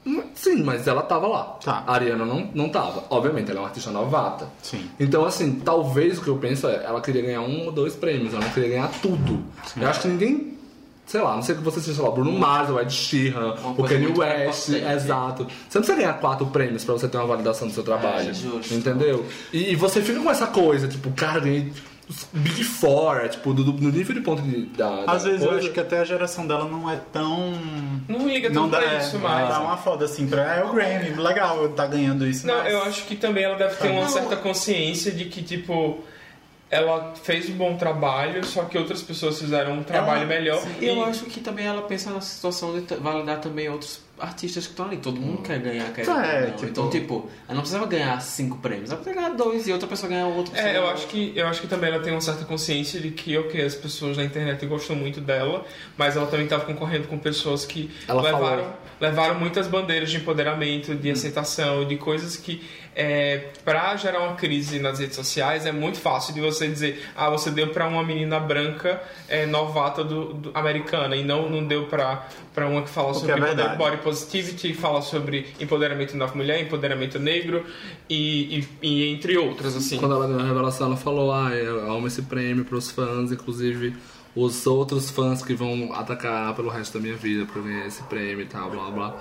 [0.05, 1.43] Hum, Sim, mas ela tava lá.
[1.63, 1.83] Tá.
[1.87, 3.05] A Ariana não, não tava.
[3.09, 4.49] Obviamente, ela é uma artista novata.
[4.61, 4.89] Sim.
[4.99, 8.33] Então, assim, talvez o que eu penso é, ela queria ganhar um ou dois prêmios,
[8.33, 9.41] ela não queria ganhar tudo.
[9.79, 10.52] Eu acho que ninguém,
[11.05, 13.71] sei lá, não sei que você seja, sei lá, Bruno Mars, o Ed Sheeran, Uma
[13.71, 15.43] o Kanye West, exato.
[15.45, 18.29] Você não precisa ganhar quatro prêmios pra você ter uma validação do seu trabalho.
[18.29, 18.73] É, justo.
[18.73, 19.25] Entendeu?
[19.51, 21.71] E, e você fica com essa coisa, tipo, cara, ganhei
[22.33, 25.41] Big Four, é, tipo, do, do- no nível de ponto de, da, Às da vezes
[25.41, 25.63] eu coisa.
[25.63, 27.53] acho que até a geração dela não é tão.
[28.09, 29.47] Não liga Não tanto dá, pra é, isso não mais.
[29.49, 30.55] dá uma foda assim pra.
[30.57, 32.45] É o Grammy, legal tá ganhando isso.
[32.45, 34.09] Não, mas- eu acho que também ela deve ter uma Não.
[34.09, 36.03] certa consciência de que, tipo,
[36.73, 40.61] ela fez um bom trabalho, só que outras pessoas fizeram um trabalho melhor.
[40.81, 44.71] E eu acho que também ela pensa na situação de validar também outros artistas que
[44.73, 44.97] estão ali.
[44.97, 48.89] Todo mundo quer ganhar, quer É, tipo- Então, tipo, ela não precisava ganhar cinco prêmios,
[48.91, 50.55] ela podia ganhar dois e outra pessoa ganhar outro.
[50.55, 53.37] É, eu acho que eu acho que também ela tem uma certa consciência de que
[53.37, 55.65] ok, as pessoas na internet gostam muito dela,
[55.97, 58.73] mas ela também estava concorrendo com pessoas que Ela levaram falou.
[58.99, 62.61] levaram muitas bandeiras de empoderamento, de aceitação, de coisas que
[62.95, 67.29] é, para gerar uma crise nas redes sociais é muito fácil de você dizer, ah,
[67.29, 71.85] você deu para uma menina branca é, novata do, do- americana e não não deu
[71.87, 76.61] para para uma que fala que sobre é body positivity, fala sobre empoderamento da mulher,
[76.61, 77.65] empoderamento negro
[78.09, 79.97] e, e- e entre outras assim.
[79.97, 83.95] Quando ela deu a revelação, ela falou: Ah, eu amo esse prêmio pros fãs, inclusive
[84.35, 88.01] os outros fãs que vão atacar pelo resto da minha vida pra eu ganhar esse
[88.03, 89.15] prêmio e tal, blá blá.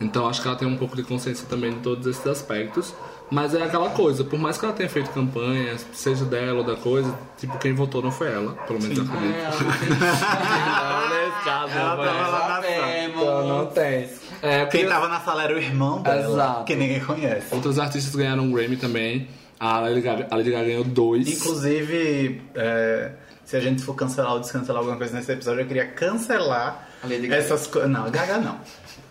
[0.00, 2.92] Então acho que ela tem um pouco de consciência também de todos esses aspectos.
[3.30, 6.76] Mas é aquela coisa, por mais que ela tenha feito campanha, seja dela ou da
[6.76, 9.96] coisa, tipo, quem votou não foi ela, pelo menos eu É, acredito.
[11.44, 12.98] caso, Ela tava lá na.
[13.04, 14.08] Então, não tem.
[14.42, 16.64] É, eu Quem tava na sala era o irmão dela, Exato.
[16.64, 17.54] que ninguém conhece.
[17.54, 19.28] Outros artistas ganharam um Grammy também.
[19.58, 21.26] A Lady Gaga, a Lady Gaga ganhou dois.
[21.28, 23.12] Inclusive, é,
[23.44, 27.06] se a gente for cancelar ou descancelar alguma coisa nesse episódio, eu queria cancelar A
[27.06, 27.42] Lady Gaga.
[27.42, 27.90] essas coisas.
[27.90, 28.58] Não, Gaga não.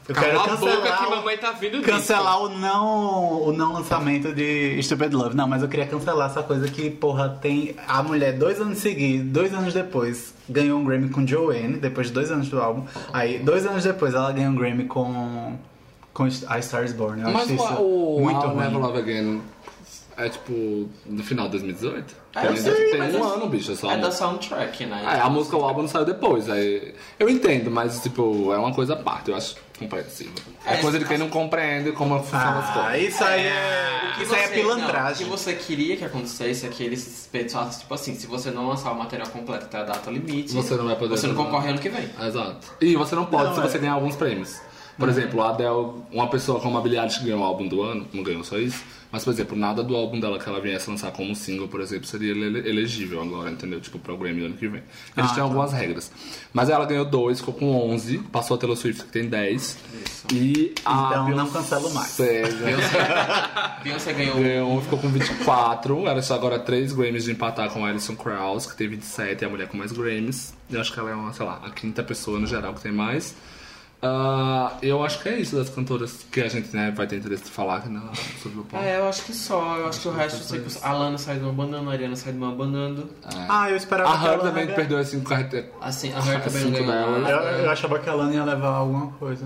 [0.07, 3.51] Eu Cala quero a boca cancelar, que o- mamãe tá vindo cancelar o não, o
[3.51, 5.35] não lançamento de Stupid Love.
[5.35, 9.31] Não, mas eu queria cancelar essa coisa que, porra, tem a mulher dois anos seguidos,
[9.31, 12.85] dois anos depois, ganhou um Grammy com Joanne, depois de dois anos do álbum.
[13.11, 15.57] Aí, dois anos depois, ela ganhou um Grammy com,
[16.13, 17.23] com A Star is Born.
[17.23, 18.63] Eu Mas acho isso o, o muito I'll ruim.
[18.63, 19.41] Never Love Again
[20.17, 22.15] é tipo no final de 2018?
[22.35, 23.71] É, tem eu sei, tem um é- ano, bicho.
[23.71, 25.01] É só É da soundtrack, né?
[25.17, 26.47] É, a música, o álbum saiu depois.
[26.47, 29.31] Aí, eu entendo, mas tipo, é uma coisa à parte.
[29.31, 30.31] Eu acho compreensiva.
[30.65, 33.13] É coisa de quem não compreende como funcionam as Ah, coisas.
[33.13, 34.01] isso aí é.
[34.11, 35.13] O que Isso aí é você- não, pilantragem.
[35.27, 38.67] o que você queria que acontecesse é que eles pensassem, tipo assim, se você não
[38.67, 41.69] lançar o material completo até a data limite, Você não vai poder Você não concorre
[41.69, 42.09] ano que vem.
[42.25, 42.67] Exato.
[42.79, 43.63] E você não pode Não, se é.
[43.63, 44.59] você ganhar alguns prêmios.
[44.97, 47.81] Por exemplo, a Adele, uma pessoa como a Billie Eilish que ganhou o álbum do
[47.81, 48.81] ano, não ganhou só isso,
[49.11, 52.05] mas, por exemplo, nada do álbum dela que ela viesse lançar como single, por exemplo,
[52.05, 53.79] seria ele- elegível agora, entendeu?
[53.81, 54.83] Tipo, pro Grammy do ano que vem.
[55.17, 56.11] Eles têm algumas regras.
[56.53, 59.77] Mas ela ganhou dois, ficou com 11, passou a Taylor Swift que tem 10.
[60.33, 62.17] E a Então, não cancelo mais.
[62.17, 66.07] Beyoncé, Beyoncé ganhou Ganhou um, ficou com 24.
[66.07, 69.47] Ela está agora 3 Grammys de empatar com a Alison Krauss, que tem 27, é
[69.47, 70.53] a mulher com mais Grammys.
[70.69, 72.91] Eu acho que ela é uma, sei lá, a quinta pessoa no geral que tem
[72.91, 73.35] mais.
[74.07, 77.45] Ah, eu acho que é isso das cantoras que a gente né, vai ter interesse
[77.45, 78.01] de falar aqui na,
[78.41, 78.83] sobre o pop.
[78.83, 79.77] É, eu acho que só.
[79.77, 81.93] Eu acho que o resto, eu sei que a Lana sai de uma banana, a
[81.93, 83.03] Ariana sai de uma banana.
[83.49, 86.63] Ah, eu esperava A que ela também ia- perdeu assim, carre- Assim, a Her também
[86.63, 87.19] não Cinco ganhou dela.
[87.19, 87.31] nada.
[87.57, 89.45] Eu, eu achava que a Lana ia levar alguma coisa.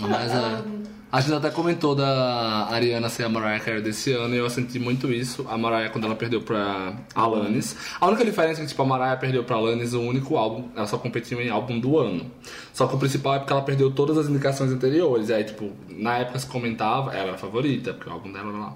[0.00, 0.62] Mas é.
[1.10, 4.78] A gente até comentou da Ariana ser a Mariah Carey desse ano e eu senti
[4.78, 5.46] muito isso.
[5.48, 7.74] A Mariah, quando ela perdeu pra Alanis.
[7.98, 10.86] A única diferença é que, tipo, a Mariah perdeu pra Alanis o único álbum, ela
[10.86, 12.30] só competiu em álbum do ano.
[12.78, 15.30] Só que o principal é porque ela perdeu todas as indicações anteriores.
[15.30, 18.50] E aí, tipo, na época se comentava, ela era a favorita, porque o álbum dela
[18.50, 18.74] era lá.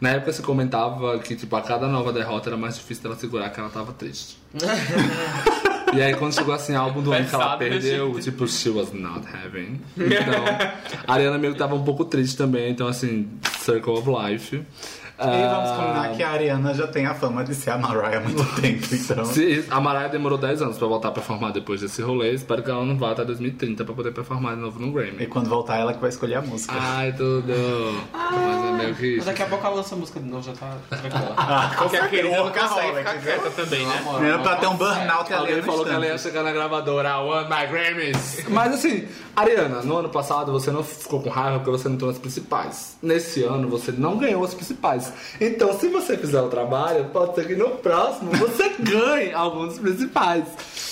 [0.00, 3.50] Na época se comentava que, tipo, a cada nova derrota era mais difícil dela segurar
[3.50, 4.38] que ela tava triste.
[5.92, 9.26] E aí quando chegou assim, álbum do ano que ela perdeu, tipo, she was not
[9.26, 9.80] having.
[9.96, 10.44] Então,
[11.04, 13.28] a Ariana meio que tava um pouco triste também, então assim,
[13.72, 14.62] Circle of Life.
[15.22, 18.16] E vamos Ah, combinar que a Ariana já tem a fama de ser a Mariah
[18.16, 19.22] há muito tempo, então.
[19.28, 22.32] se- a Mariah demorou 10 anos pra voltar a performar depois desse rolê.
[22.32, 25.26] Espero que ela não vá até 2030 pra poder performar de novo no E Grammy.
[25.26, 26.72] quando voltar, ela que vai escolher a música.
[26.74, 27.52] Ai, tudo.
[28.14, 30.52] Mas é meio que Mas daqui a pouco ela lança a música de novo, já
[30.54, 31.34] tá tranquila.
[31.36, 34.02] Ah, com Porque a querida não consegue ficar quieta também, né?
[34.24, 37.22] Era pra ter um burnout ali Alguém falou que ela ia chegar na gravadora, I
[37.28, 38.44] want my Grammys.
[38.48, 39.06] Mas assim,
[39.36, 42.96] Ariana, no ano passado você não ficou com raiva porque você não entrou nas principais.
[43.02, 45.12] Nesse ano você não ganhou as principais.
[45.40, 50.44] Então, se você fizer o trabalho, pode ser que no próximo você ganhe alguns principais.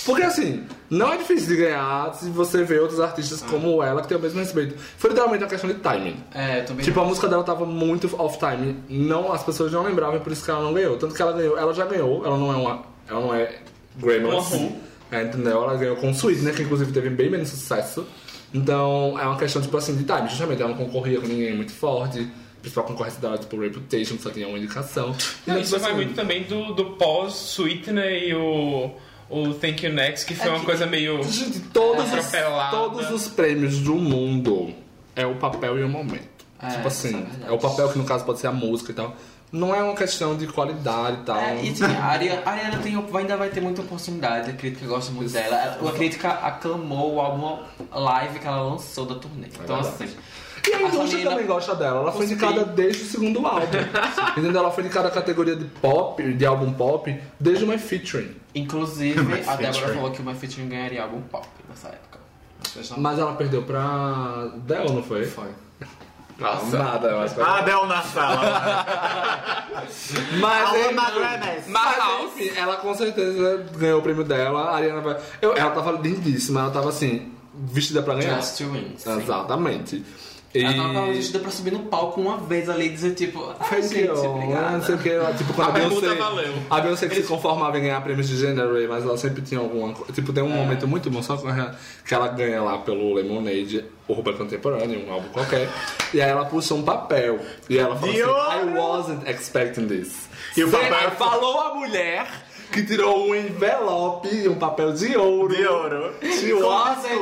[0.05, 4.07] Porque assim, não é difícil de ganhar se você vê outros artistas como ela que
[4.07, 4.75] tem o mesmo respeito.
[4.97, 6.17] Foi literalmente uma questão de timing.
[6.33, 6.83] É, também.
[6.83, 8.77] Tipo, a música dela tava muito off-time.
[8.89, 10.97] Não, as pessoas não lembravam, por isso que ela não ganhou.
[10.97, 12.83] Tanto que ela ganhou, ela já ganhou, ela não é uma.
[13.07, 13.59] Ela não é
[13.97, 14.51] Grammys.
[14.51, 14.75] Uhum.
[15.11, 15.63] É, entendeu?
[15.63, 16.51] Ela ganhou com Sweet, né?
[16.51, 18.05] Que inclusive teve bem menos sucesso.
[18.53, 20.27] Então é uma questão, tipo assim, de time.
[20.27, 22.27] Justamente, ela não concorria com ninguém muito forte.
[22.61, 25.15] Principal concorrência dela, tipo, Reputation, que só tinha uma indicação.
[25.47, 28.91] Não, isso vai muito também do, do pós-Sweetener e o,
[29.29, 31.23] o Thank You Next, que foi uma coisa meio.
[31.23, 32.31] Gente, todos, os,
[32.71, 34.73] todos os prêmios do mundo
[35.15, 36.39] é o papel e o momento.
[36.61, 37.43] É, tipo é assim, verdade.
[37.47, 39.15] é o papel que no caso pode ser a música e tal.
[39.51, 41.37] Não é uma questão de qualidade e tal.
[41.37, 44.85] É, e assim, a Ariana, a Ariana tem, ainda vai ter muita oportunidade, a crítica
[44.85, 45.79] gosta muito dela.
[45.87, 49.47] A crítica aclamou o álbum live que ela lançou da turnê.
[49.47, 50.03] Então, verdade.
[50.03, 50.15] assim.
[50.67, 51.99] E a essa indústria menina- também gosta dela.
[52.01, 53.65] Ela foi indicada desde o segundo álbum.
[54.37, 54.61] Entendeu?
[54.61, 58.35] Ela foi indicada a categoria de pop, de álbum pop, desde o My Featuring.
[58.55, 62.19] Inclusive, My a Débora falou que o My Featuring ganharia álbum pop nessa época.
[62.97, 65.25] Mas ela perdeu pra Del, não foi?
[65.25, 65.47] Foi.
[66.37, 66.77] Nossa.
[66.77, 68.85] Nada, eu acho que Ah, Del na sala.
[70.39, 71.67] Mas, Alô, enfim, Magranes.
[71.67, 74.61] mas enfim, ela com certeza ganhou o prêmio dela.
[74.71, 75.17] A Ariana vai.
[75.41, 78.35] Eu, ela tava lindíssima, ela tava assim, vestida pra ganhar.
[78.41, 78.93] Just to Win.
[79.85, 80.05] sim.
[80.53, 80.63] E...
[80.63, 83.83] Ela tava vestida pra subir no palco uma vez ali e dizer tipo, ah, Foi
[83.83, 84.77] gente, obrigada.
[84.77, 86.53] não sei o que, ela, tipo, quando A a, Beyoncé, valeu.
[86.69, 89.93] a Beyoncé que se conformava em ganhar prêmios de gênero, mas ela sempre tinha alguma
[89.93, 90.11] coisa.
[90.11, 94.33] Tipo, tem um momento muito bom, só que ela- ganha lá pelo Lemonade, o Urban
[94.33, 95.69] Contemporâneo, um álbum qualquer,
[96.13, 97.39] e aí ela puxa um papel,
[97.69, 98.51] e ela fala De assim, ouro!
[98.51, 100.27] I wasn't expecting this.
[100.57, 102.25] E o papel- falou a mulher
[102.71, 105.55] que tirou um envelope, um papel de ouro.
[105.55, 106.13] De ouro.
[106.23, 107.21] She wasn't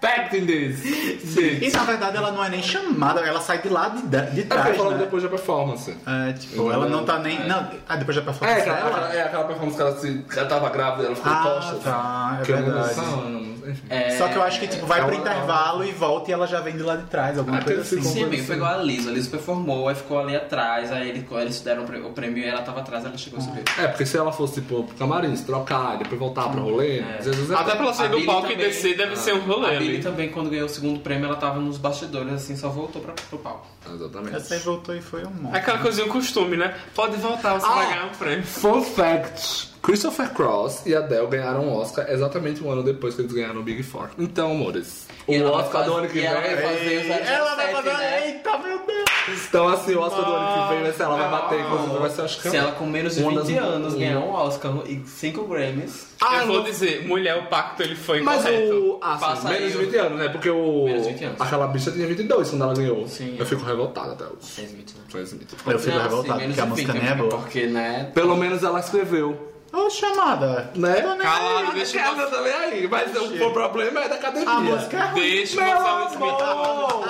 [0.00, 1.36] expecting this.
[1.36, 4.20] E na verdade ela não é nem chamada, ela sai de lá de, de É
[4.22, 5.04] porque trás, falando né?
[5.04, 5.94] depois da performance.
[6.06, 7.46] É, tipo, ela não tá nem.
[7.46, 8.90] Não, ah, depois da É, performance aquela, dela?
[8.90, 11.76] aquela- é aquela performance que ela, se, ela tava grávida, ela ficou Ah, costa.
[11.90, 13.57] tá, é verdade.
[13.68, 13.86] Enfim.
[13.90, 16.46] É, Só que eu acho que tipo, vai pro Ela- intervalo e volta e ela
[16.46, 17.96] já vem de lá de trás, alguma Aquele coisa assim.
[18.02, 19.06] ficou- Sim, amigo, pegou a Liz.
[19.06, 22.62] A Liz performou, aí ficou ali atrás, aí ele- eles deram o prêmio e ela
[22.62, 23.62] tava atrás, ela chegou a subir.
[23.78, 27.00] É, porque se ela fosse, tipo, pro camarim, se trocar e depois voltar pro rolê,
[27.18, 27.54] às vezes é...
[27.54, 28.66] Até pra ela sair A do palco e também.
[28.68, 29.98] descer deve ser um rolê A ali.
[30.00, 33.38] também, quando ganhou o segundo prêmio, ela tava nos bastidores, assim, só voltou pra, pro
[33.38, 33.66] palco.
[33.92, 34.36] Exatamente.
[34.36, 35.54] Essa aí voltou e foi um monte.
[35.54, 36.74] É aquela coisinha, um costume, né?
[36.94, 37.74] Pode voltar, você Ah.
[37.74, 38.44] vai ganhar um prêmio.
[38.44, 43.32] Fun fact, Christopher Cross e Adele ganharam o Oscar exatamente um ano depois que eles
[43.32, 44.10] ganharam o Big Four.
[44.18, 46.66] Então, amores, o E Oscar do ano que e ela vai vem.
[46.68, 47.92] fazer o 007, Ela vai fazer.
[47.94, 48.26] né?
[48.28, 49.08] Eita, meu Deus!
[49.48, 52.10] Então, assim, o Oscar do ano que vem vai ser, ela vai bater, inclusive vai
[52.10, 54.30] ser, acho que Se ela com menos de uma das 20 anos um- ganhar um
[54.30, 56.06] Oscar e 5 Grammys.
[56.20, 58.74] Ah, eu vou não- dizer, mulher, o pacto ele foi Mas incorreto.
[58.74, 58.98] o.
[59.02, 60.28] Ah, sim, menos de o- 20 anos, né?
[60.28, 60.84] Porque o.
[60.84, 61.40] Menos de 20 anos.
[61.40, 63.08] Aquela bicha tinha 22 quando ela ganhou.
[63.08, 64.68] Sim, Eu fico revoltada até hoje.
[64.70, 65.00] Minutos, né?
[65.08, 65.56] Faz sentido.
[65.66, 67.30] Eu fico Não, revoltado, sim, menos porque a música 20, nem é boa.
[67.30, 68.10] Porque, né?
[68.14, 69.48] Pelo menos ela escreveu.
[69.72, 70.70] Ô, chamada.
[70.74, 71.02] Né?
[71.20, 74.50] Calado, deixa eu Ela também aí, mas o problema é da academia.
[74.50, 75.20] A música é ruim.
[75.20, 75.80] Deixa eu
[76.18, 77.04] mostrar o!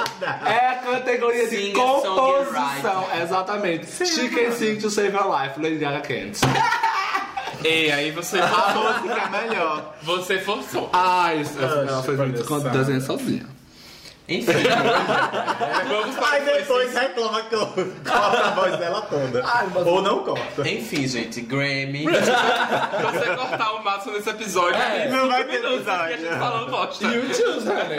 [0.46, 3.04] É a categoria de Singer, composição.
[3.22, 4.06] Exatamente.
[4.06, 5.60] She can sing to save her life.
[5.60, 6.38] Lady Gaga can't.
[7.64, 9.94] Ei, aí você, A música é melhor.
[10.02, 10.90] você forçou.
[10.92, 13.57] Ah, isso, ela fez muito desenho sozinha.
[14.28, 14.52] Enfim,
[15.88, 19.44] Vamos para Aí depois reclama que eu corto a voz dela toda.
[19.86, 20.68] Ou não corta.
[20.68, 22.04] enfim, gente, Grammy.
[22.12, 26.18] Se você cortar o máximo nesse episódio, É, não vai ter episódio.
[26.18, 27.04] que a gente bosta.
[27.06, 27.98] You choose, honey.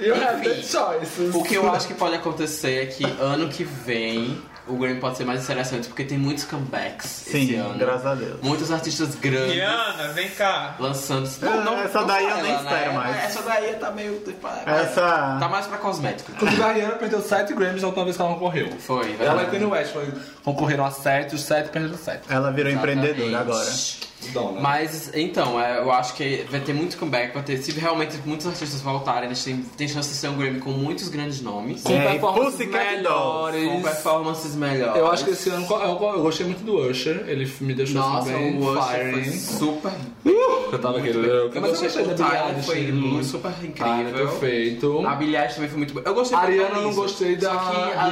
[0.00, 1.34] You have the choices.
[1.34, 5.16] O que eu acho que pode acontecer é que ano que vem o Grammy pode
[5.16, 7.78] ser mais interessante, porque tem muitos comebacks esse Sim, ano.
[7.78, 8.40] graças a Deus.
[8.42, 10.74] Muitos artistas grandes Diana, vem cá.
[10.78, 11.26] lançando.
[11.26, 13.16] É, essa daí eu nem espero mais.
[13.16, 13.24] né?
[13.24, 14.22] Essa daí tá meio.
[14.66, 16.32] Essa- Tá mais pra cosmético.
[16.32, 18.70] Inclusive, a Rihanna perdeu 7 Grammys da última vez que ela concorreu.
[18.78, 19.50] Foi, Ela e verdade.
[19.50, 20.12] Kanye West foi-
[20.44, 22.22] concorreram a 7, os 7 perderam 7.
[22.28, 23.70] Ela virou empreendedora agora.
[24.32, 24.60] Dona.
[24.60, 28.46] Mas, então, é, eu acho que vai ter muito comeback, vai ter, se realmente muitos
[28.46, 31.92] artistas voltarem, eles têm, têm chance de ser um Grammy com muitos grandes nomes, com
[31.92, 33.68] É, performances melhores.
[33.70, 34.96] com performances melhores.
[34.96, 37.24] Eu acho que esse ano eu, eu gostei muito do Usher.
[37.28, 39.92] Ele me deixou Nossa, assim, bem o Usher foi super.
[40.24, 43.24] Eu tava aqui, eu, Eu mas eu gostei da do Billie foi muito.
[43.26, 44.12] super incrível.
[44.12, 45.06] perfeito.
[45.06, 46.04] A Billie Eilish também foi muito boa.
[46.06, 48.10] Eu gostei da Ariana eu não gostei da- Só que a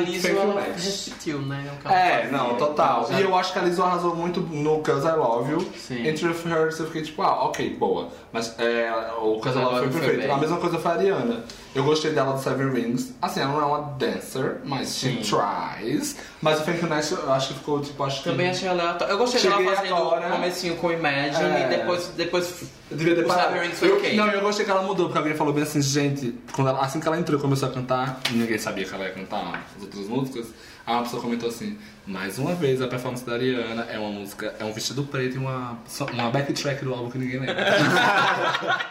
[0.55, 1.07] Match.
[1.07, 1.65] repetiu, né?
[1.85, 2.31] É, fazia.
[2.31, 3.09] não, total.
[3.13, 5.69] E eu acho que a Lizzo arrasou muito no Cause I Love You.
[5.77, 6.04] Sim.
[6.09, 8.09] Entre Hers eu fiquei tipo, ah, ok, boa.
[8.33, 8.91] Mas é,
[9.21, 10.21] o You foi perfeito.
[10.21, 10.31] bem.
[10.31, 11.45] A mesma coisa foi a Ariana.
[11.75, 13.13] Eu gostei dela do Seven Rings.
[13.21, 15.17] Assim, ela não é uma dancer, mas she Sim.
[15.23, 16.17] tries.
[16.41, 18.31] Mas o Fake Nash eu acho que ficou, tipo, acho que...
[18.31, 19.13] Também achei aleatório.
[19.13, 20.29] Eu gostei Cheguei dela fazendo agora.
[20.29, 21.67] o comecinho com Imagine É.
[21.67, 23.33] e depois, depois Eu devia ter o.
[23.33, 24.15] Seven Rings foi Eu-.
[24.17, 27.01] Não, eu gostei que ela mudou, porque alguém falou bem assim, gente, quando ela- assim
[27.01, 30.07] que ela entrou e começou a cantar, ninguém sabia que ela ia cantar as outras
[30.07, 30.47] músicas.
[30.87, 34.55] Aí uma pessoa comentou assim, mais uma vez a performance da Ariana é uma música,
[34.59, 35.79] é um vestido preto e uma,
[36.13, 37.57] uma backtrack do álbum que ninguém lembra.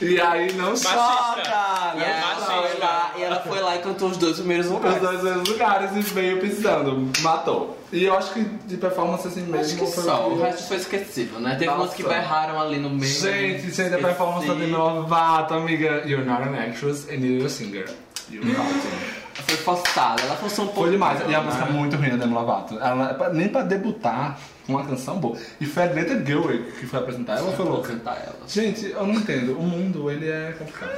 [0.00, 1.92] e aí não choca!
[1.94, 2.46] E Não ela, Machista.
[2.46, 5.00] foi lá, e ela foi lá e cantou os dois primeiros Os lugares.
[5.00, 7.78] dois mesmos lugares e veio pisando, matou.
[7.92, 10.78] E eu acho que de performance assim mesmo Acho que foi só, o resto foi
[10.78, 11.54] esquecível, né?
[11.54, 13.12] Teve umas que berraram ali no meio.
[13.12, 16.02] Gente, gente, a performance da Demi Lovato, amiga.
[16.04, 17.84] You're not an actress and you're a singer.
[18.28, 19.23] You're not.
[19.46, 20.82] Foi forçada, ela forçou um pouco.
[20.82, 21.20] Foi demais.
[21.20, 21.40] E a né?
[21.40, 22.78] música é muito ruim da Demi Lovato.
[22.78, 24.38] Ela, nem pra debutar
[24.68, 25.36] uma canção boa.
[25.60, 27.38] E foi a Greta Gerwig que foi apresentar.
[27.38, 27.88] Ela foi louca.
[27.88, 28.36] cantar ela.
[28.48, 29.58] Gente, eu não entendo.
[29.58, 30.90] O mundo, ele é complicado.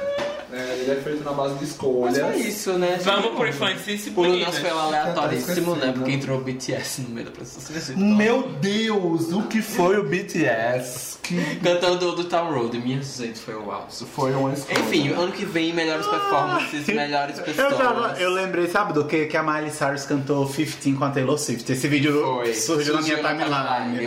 [0.49, 2.17] É, ele é feito na base de Mas escolhas.
[2.19, 2.97] foi isso, né?
[3.03, 4.45] Vamos por influência O bonita.
[4.45, 5.77] nosso foi um aleatoríssimo, né?
[5.87, 5.93] esquecido.
[5.93, 7.97] Porque entrou o BTS no meio da apresentação.
[7.97, 11.17] Meu Deus, o que foi o BTS?
[11.21, 14.05] Que Cantando do Town Road, minha gente, foi o auge.
[14.05, 14.79] foi uma escolha.
[14.79, 17.71] Enfim, ano que vem, melhores performances, melhores pessoas.
[17.71, 19.25] Eu, tava, eu lembrei, sabe do que?
[19.25, 21.69] Que a Miley Cyrus cantou 15 com a Taylor Swift.
[21.69, 22.53] Esse vídeo Foi.
[22.53, 23.49] surgiu na minha Surgiu timeline,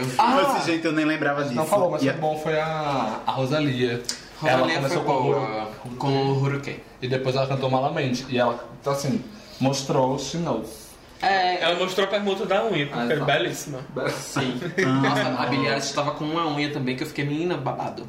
[0.03, 0.15] vi.
[0.19, 1.55] Ah, Desse jeito eu nem lembrava disso.
[1.55, 4.03] Não falou, mas foi bom foi a, a Rosalia.
[4.43, 6.81] ela Rosalia foi começou com o com o Hurricane.
[7.03, 8.27] E depois ela cantou malamente.
[8.29, 9.23] E ela, então, assim,
[9.61, 10.80] mostrou she knows.
[11.23, 13.25] É, Ela mostrou a permuta da unha, porque Ah, era tá.
[13.27, 13.81] belíssima.
[14.19, 14.59] sim.
[15.03, 18.07] Nossa, a Eilish estava com uma unha também que eu fiquei, menina, babado.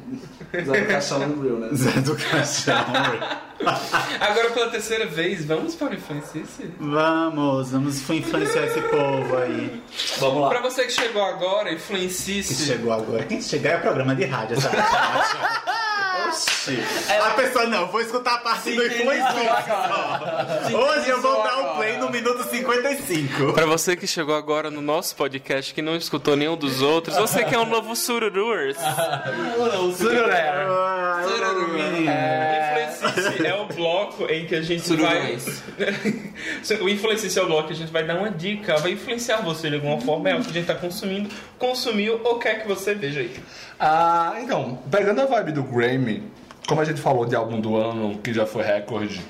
[0.64, 1.68] Zé Caixão no Real, né?
[1.74, 2.74] Zé do Caixão.
[4.20, 6.70] Agora, pela terceira vez, vamos para o influencice?
[6.80, 9.82] vamos, vamos influenciar esse povo aí.
[10.18, 10.48] Vamos lá.
[10.48, 12.64] Pra você que chegou agora, Que influencice.
[12.66, 13.24] chegou agora.
[13.24, 14.68] Quem chegar é programa de rádio, essa
[16.28, 16.78] Oxi.
[17.20, 20.76] A pessoa não, vou escutar a parte do influenciar só.
[20.76, 23.52] Hoje eu vou dar o play no minuto 55.
[23.52, 27.44] Pra você que chegou agora no nosso podcast, que não escutou nenhum dos outros, você
[27.44, 28.76] que é um novo Sururuers.
[33.02, 35.38] Influencice é o bloco em que a gente vai...
[35.38, 35.62] Sururões.
[36.80, 39.68] o Influencice é o bloco que a gente vai dar uma dica, vai influenciar você
[39.68, 42.94] de alguma forma, é o que a gente tá consumindo, consumiu ou quer que você
[42.94, 43.34] veja aí.
[43.78, 46.01] Ah, então, pegando a vibe do Grammy,
[46.66, 49.20] como a gente falou de álbum do ano, que já foi recorde,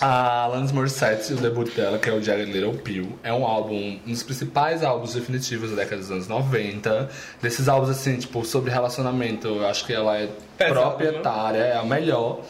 [0.00, 3.98] a Alanis Morissette, o debut dela, que é o Jagged Little Pill, é um álbum,
[4.06, 7.08] um dos principais álbuns definitivos da década dos anos 90.
[7.40, 11.84] Desses álbuns, assim, tipo, sobre relacionamento, eu acho que ela é Pesado, proprietária, é a
[11.84, 12.40] melhor.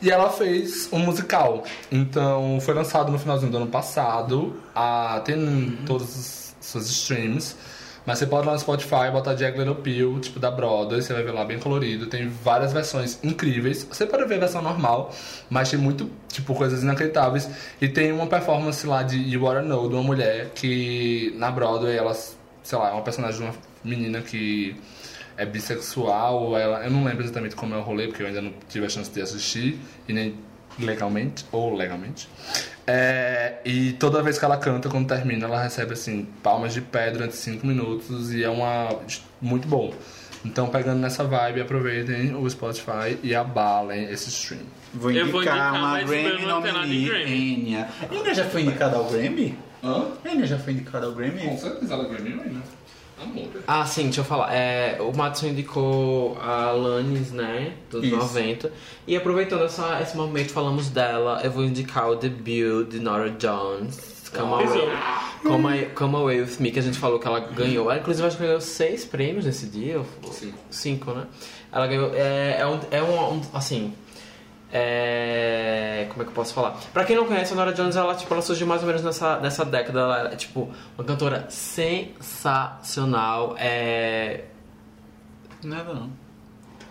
[0.00, 1.64] E ela fez um musical.
[1.92, 4.56] Então, foi lançado no finalzinho do ano passado.
[4.74, 7.56] Ah, tem todos os seus streams.
[8.06, 11.22] Mas você pode lá no Spotify, botar Jack Little Pill, tipo da Broadway, você vai
[11.22, 12.06] ver lá bem colorido.
[12.06, 13.86] Tem várias versões incríveis.
[13.90, 15.14] Você pode ver a versão normal,
[15.48, 17.48] mas tem muito, tipo, coisas inacreditáveis.
[17.80, 21.96] E tem uma performance lá de You Wanna Know, de uma mulher que na Broadway,
[21.96, 22.14] ela,
[22.62, 24.76] sei lá, é uma personagem de uma menina que
[25.36, 28.52] é bissexual, ela, eu não lembro exatamente como é o rolê, porque eu ainda não
[28.68, 30.34] tive a chance de assistir, e nem
[30.78, 32.28] legalmente, ou legalmente.
[32.86, 37.10] É, e toda vez que ela canta, quando termina, ela recebe assim, palmas de pé
[37.10, 38.88] durante 5 minutos e é uma
[39.40, 39.92] muito bom.
[40.44, 44.60] Então, pegando nessa vibe, aproveitem o Spotify e abalem esse stream.
[44.92, 47.54] Vou Eu indicar, vou indicar, uma mas Grammy eu nominee, Grammy.
[47.54, 47.88] Enya.
[48.12, 49.58] Enya já foi indicada ao Grammy?
[49.82, 50.04] Hã?
[50.24, 51.58] Enya já foi indicada ao Grammy?
[51.58, 52.60] certeza ela ganhou ainda.
[52.60, 52.62] Amor.
[53.66, 54.54] Ah, sim, deixa eu falar.
[54.54, 57.72] É, o Matson indicou a Alanis, né?
[57.90, 58.16] Dos Isso.
[58.16, 58.72] 90.
[59.06, 61.40] E aproveitando essa, esse momento, falamos dela.
[61.42, 64.14] Eu vou indicar o debut de Nora Jones.
[64.34, 64.88] Come away,
[65.44, 67.88] come, come Away With Me, que a gente falou que ela ganhou.
[67.88, 70.00] Ela, inclusive, acho que ganhou seis prêmios nesse dia.
[70.32, 70.58] Cinco.
[70.70, 71.26] Cinco, né?
[71.70, 72.10] Ela ganhou.
[72.14, 73.92] É, é, um, é um- Assim.
[74.76, 76.72] É, como é que eu posso falar?
[76.92, 79.38] Pra quem não conhece, a Nora Jones, ela, tipo, ela surgiu mais ou menos nessa,
[79.38, 80.00] nessa década.
[80.00, 80.68] Ela é, tipo,
[80.98, 83.54] uma cantora sensacional.
[83.56, 84.46] É,
[85.62, 86.10] Nada não.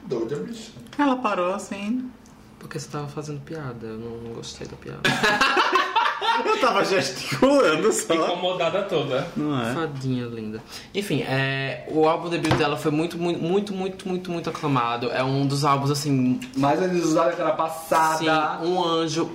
[0.05, 0.71] Doida, bicho.
[0.97, 2.09] Ela parou assim.
[2.57, 5.01] porque você tava fazendo piada, eu não, não gostei da piada.
[6.45, 8.13] Eu tava gesticulando só.
[8.13, 9.27] Incomodada toda.
[9.35, 9.73] Não é?
[9.73, 10.61] Fadinha linda.
[10.93, 15.11] Enfim, é, o álbum debut dela foi muito, muito, muito, muito, muito, muito aclamado.
[15.11, 18.17] É um dos álbuns, assim, Mas eles usaram aquela passada.
[18.17, 19.31] Sim, um anjo.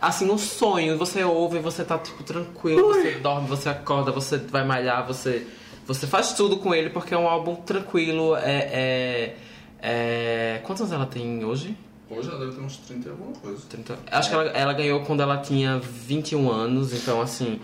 [0.00, 0.98] Assim, um sonho.
[0.98, 2.88] Você ouve, você tá, tipo, tranquilo.
[2.88, 5.46] Você dorme, você acorda, você vai malhar, você...
[5.86, 8.36] Você faz tudo com ele porque é um álbum tranquilo.
[8.36, 8.68] É...
[8.72, 9.36] é,
[9.80, 10.60] é...
[10.64, 11.76] Quantos anos ela tem hoje?
[12.16, 13.62] Hoje ela deve ter uns 30 e alguma coisa.
[13.68, 13.98] 30.
[14.10, 16.92] Acho que ela, ela ganhou quando ela tinha 21 anos.
[16.92, 17.60] Então, assim...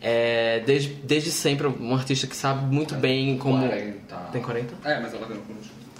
[0.00, 3.68] É, desde, desde sempre, um artista que sabe muito bem como...
[3.68, 4.16] 40.
[4.32, 4.74] Tem 40?
[4.84, 5.44] É, mas ela ganhou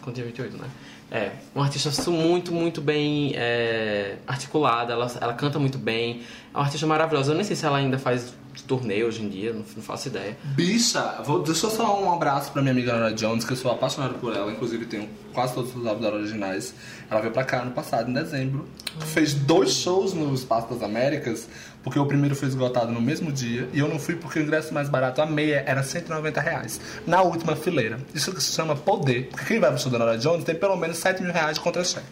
[0.01, 0.69] Quando tinha 28, né?
[1.15, 6.23] É, uma artista muito, muito bem é, articulada, ela, ela canta muito bem.
[6.55, 7.33] É uma artista maravilhosa.
[7.33, 8.33] Eu nem sei se ela ainda faz
[8.67, 10.37] turnê hoje em dia, não, não faço ideia.
[10.43, 13.71] Bicha, vou, deixa eu só um abraço pra minha amiga Nora Jones, que eu sou
[13.71, 16.75] apaixonado por ela, inclusive tenho quase todos os álbuns dela originais.
[17.11, 18.67] Ela veio pra cá ano passado, em dezembro.
[19.13, 21.47] Fez dois shows no Espaço das Américas,
[21.83, 24.73] porque o primeiro foi esgotado no mesmo dia, e eu não fui porque o ingresso
[24.73, 26.81] mais barato, a meia, era 190 reais.
[27.07, 27.99] Na última fileira.
[28.15, 30.77] Isso que se chama poder, porque quem vai pro show da Nora Jones tem pelo
[30.77, 32.07] menos 7 mil reais de contra-cheque.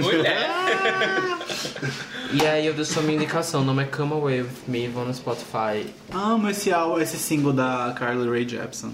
[0.00, 0.48] Mulher.
[2.32, 5.04] E aí eu deixo a minha indicação, o nome é Come Away With Me, vão
[5.04, 5.84] no Spotify.
[6.12, 8.92] Amo esse, álbum, esse single da Carly Rae Jepsen.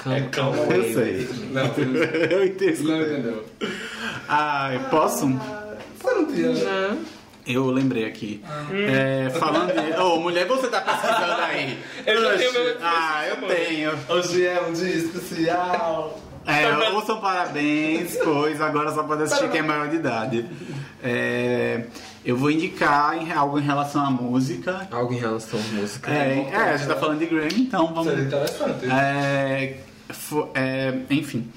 [0.00, 1.28] Come, Come Away Eu With sei.
[1.50, 1.66] Não,
[2.30, 2.82] Eu entendo.
[2.84, 3.44] não entendeu.
[4.28, 5.26] Ah, eu posso?
[5.26, 6.48] Você não tinha...
[6.52, 6.98] Né?
[7.46, 8.42] Eu lembrei aqui.
[8.88, 10.00] É, falando de.
[10.00, 11.78] Ô, mulher, você tá pesquisando aí.
[12.06, 13.92] Eu já tenho meu- Ah, eu tenho.
[14.08, 16.18] Hoje é um dia especial.
[16.46, 20.46] É, ouçam parabéns, pois agora só pode assistir quem é maior de idade.
[21.02, 21.84] É,
[22.24, 24.86] eu vou indicar em- algo em relação à música.
[24.90, 26.10] Algo em relação à música.
[26.10, 28.06] É, é, a gente tá falando de Grammy, então vamos.
[28.08, 28.86] Seria interessante.
[28.90, 29.76] É,
[30.10, 31.50] fo- é, enfim.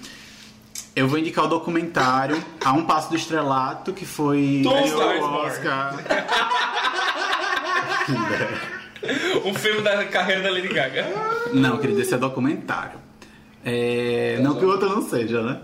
[0.96, 4.62] Eu vou indicar o documentário A Um Passo do Estrelato, que foi.
[4.64, 5.46] Ganhou o.
[5.46, 5.98] Oscar.
[9.44, 11.06] Um filme da carreira da Lady Gaga.
[11.54, 13.00] Não, querido, esse é documentário.
[13.66, 15.60] É, não que o outro não seja, né?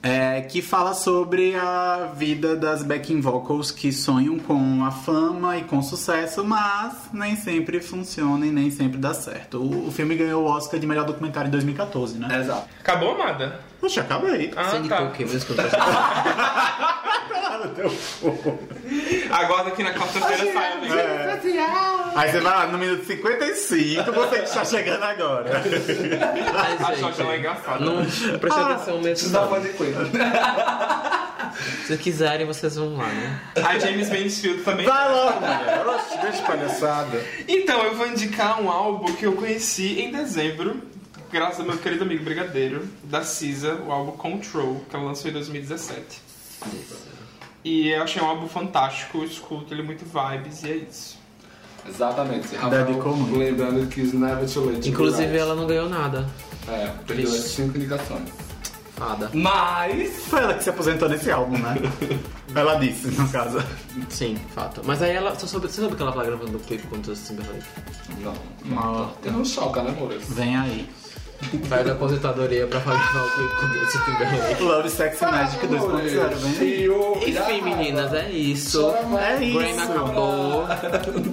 [0.00, 5.64] É, que fala sobre a vida das backing vocals que sonham com a fama e
[5.64, 9.58] com sucesso, mas nem sempre funciona e nem sempre dá certo.
[9.58, 12.40] O, o filme ganhou o Oscar de melhor documentário em 2014, né?
[12.40, 12.68] Exato.
[12.80, 13.60] Acabou, Amada?
[13.80, 14.52] Poxa, acaba aí.
[14.56, 15.02] Ah, Você tá.
[15.02, 15.24] o quê?
[19.30, 20.96] Aguarda que na quarta-feira sai o link.
[20.96, 21.40] É.
[22.14, 25.58] Aí você vai lá no minuto 55, você que está chegando agora.
[25.58, 27.84] A gente, Xoxa é engraçada.
[27.84, 28.04] não
[28.38, 29.30] preste atenção mesmo.
[29.30, 29.60] Dá não.
[29.60, 29.98] de coisa.
[31.86, 33.40] Se quiserem, vocês vão lá, né?
[33.64, 34.86] A James Mansfield também.
[34.86, 35.84] Vai logo, mulher.
[36.22, 37.24] Deixa de palhaçada.
[37.48, 40.82] Então, eu vou indicar um álbum que eu conheci em dezembro,
[41.30, 45.34] graças ao meu querido amigo Brigadeiro, da Cisa, o álbum Control, que ela lançou em
[45.34, 46.22] 2017.
[47.64, 51.18] E eu achei um álbum fantástico, escuto ele muito vibes e é isso.
[51.88, 52.48] Exatamente.
[52.48, 53.38] Dedicou muito.
[53.38, 56.28] Lembrando que is never too late to Inclusive, ela não ganhou nada.
[56.68, 57.48] É, perdeu as Triste.
[57.56, 58.28] cinco indicações.
[58.94, 59.30] Fada.
[59.32, 60.24] Mas...
[60.24, 61.76] Foi ela que se aposentou nesse álbum, né?
[62.54, 63.62] Ela disse, no caso.
[64.08, 64.80] Sim, fato.
[64.84, 65.34] Mas aí ela.
[65.34, 67.62] Você soube, você soube que ela tá gravando o clipe contra o Timberlake?
[68.20, 68.34] Não.
[68.64, 70.14] Uma- Tem um choque, né, amor?
[70.30, 70.88] Vem aí.
[71.68, 74.62] Vai da aposentadoria pra gravar o clipe contra o Timberlake.
[74.62, 77.28] Love, Sex and Magic 2.0, vem.
[77.28, 78.90] Enfim, meninas, é isso.
[79.18, 79.58] É isso.
[79.58, 80.66] Grammy acabou.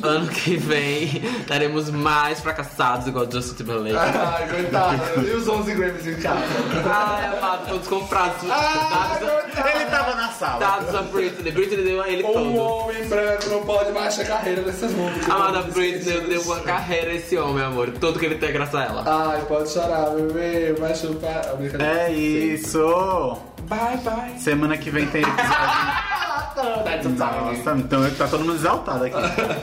[0.03, 3.95] ano que vem teremos mais fracassados igual Justin Timberlake.
[3.97, 5.21] Ai, coitado.
[5.27, 6.39] E os 11 Grammys em casa?
[6.85, 8.47] Ai, amado, todos comprados.
[8.47, 9.27] dados,
[9.75, 10.59] Ele tava na sala.
[10.59, 11.51] dados a Britney.
[11.51, 12.55] Britney deu a ele Um todo.
[12.55, 15.29] homem branco não pode mais ter carreira nessas músicas.
[15.29, 17.89] Amada Britney deu uma carreira a esse homem, amor.
[17.99, 19.03] Tudo que ele tem é graças a ela.
[19.05, 20.73] Ai, pode chorar, bebê.
[20.79, 21.41] Vai chupar.
[21.79, 23.37] É isso.
[23.67, 24.39] Bye, bye.
[24.39, 26.05] Semana que vem tem episódio.
[26.55, 27.17] Time.
[27.17, 29.15] Nossa, então tá todo mundo exaltado aqui.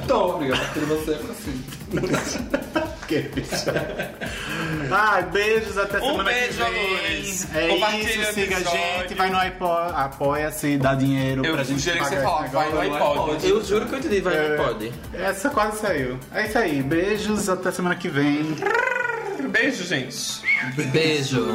[0.04, 1.64] Então, obrigado por você, fica assim.
[3.08, 3.70] que bicho.
[4.90, 6.86] Ai, beijos, até Um semana beijo, que vem.
[6.96, 7.54] amores.
[7.54, 11.80] É Compartilha isso, siga a gente, vai no iPod, apoia-se, dá dinheiro Eu pra gente
[11.80, 13.48] sugeri que você pagar fala, vai no iPod.
[13.48, 14.56] Eu juro que eu entendi, vai, É.
[14.56, 14.92] não pode.
[15.14, 16.18] Essa quase saiu.
[16.34, 18.54] É isso aí, beijos, até semana que vem.
[19.48, 20.40] Beijo, gente.
[20.92, 21.46] Beijo.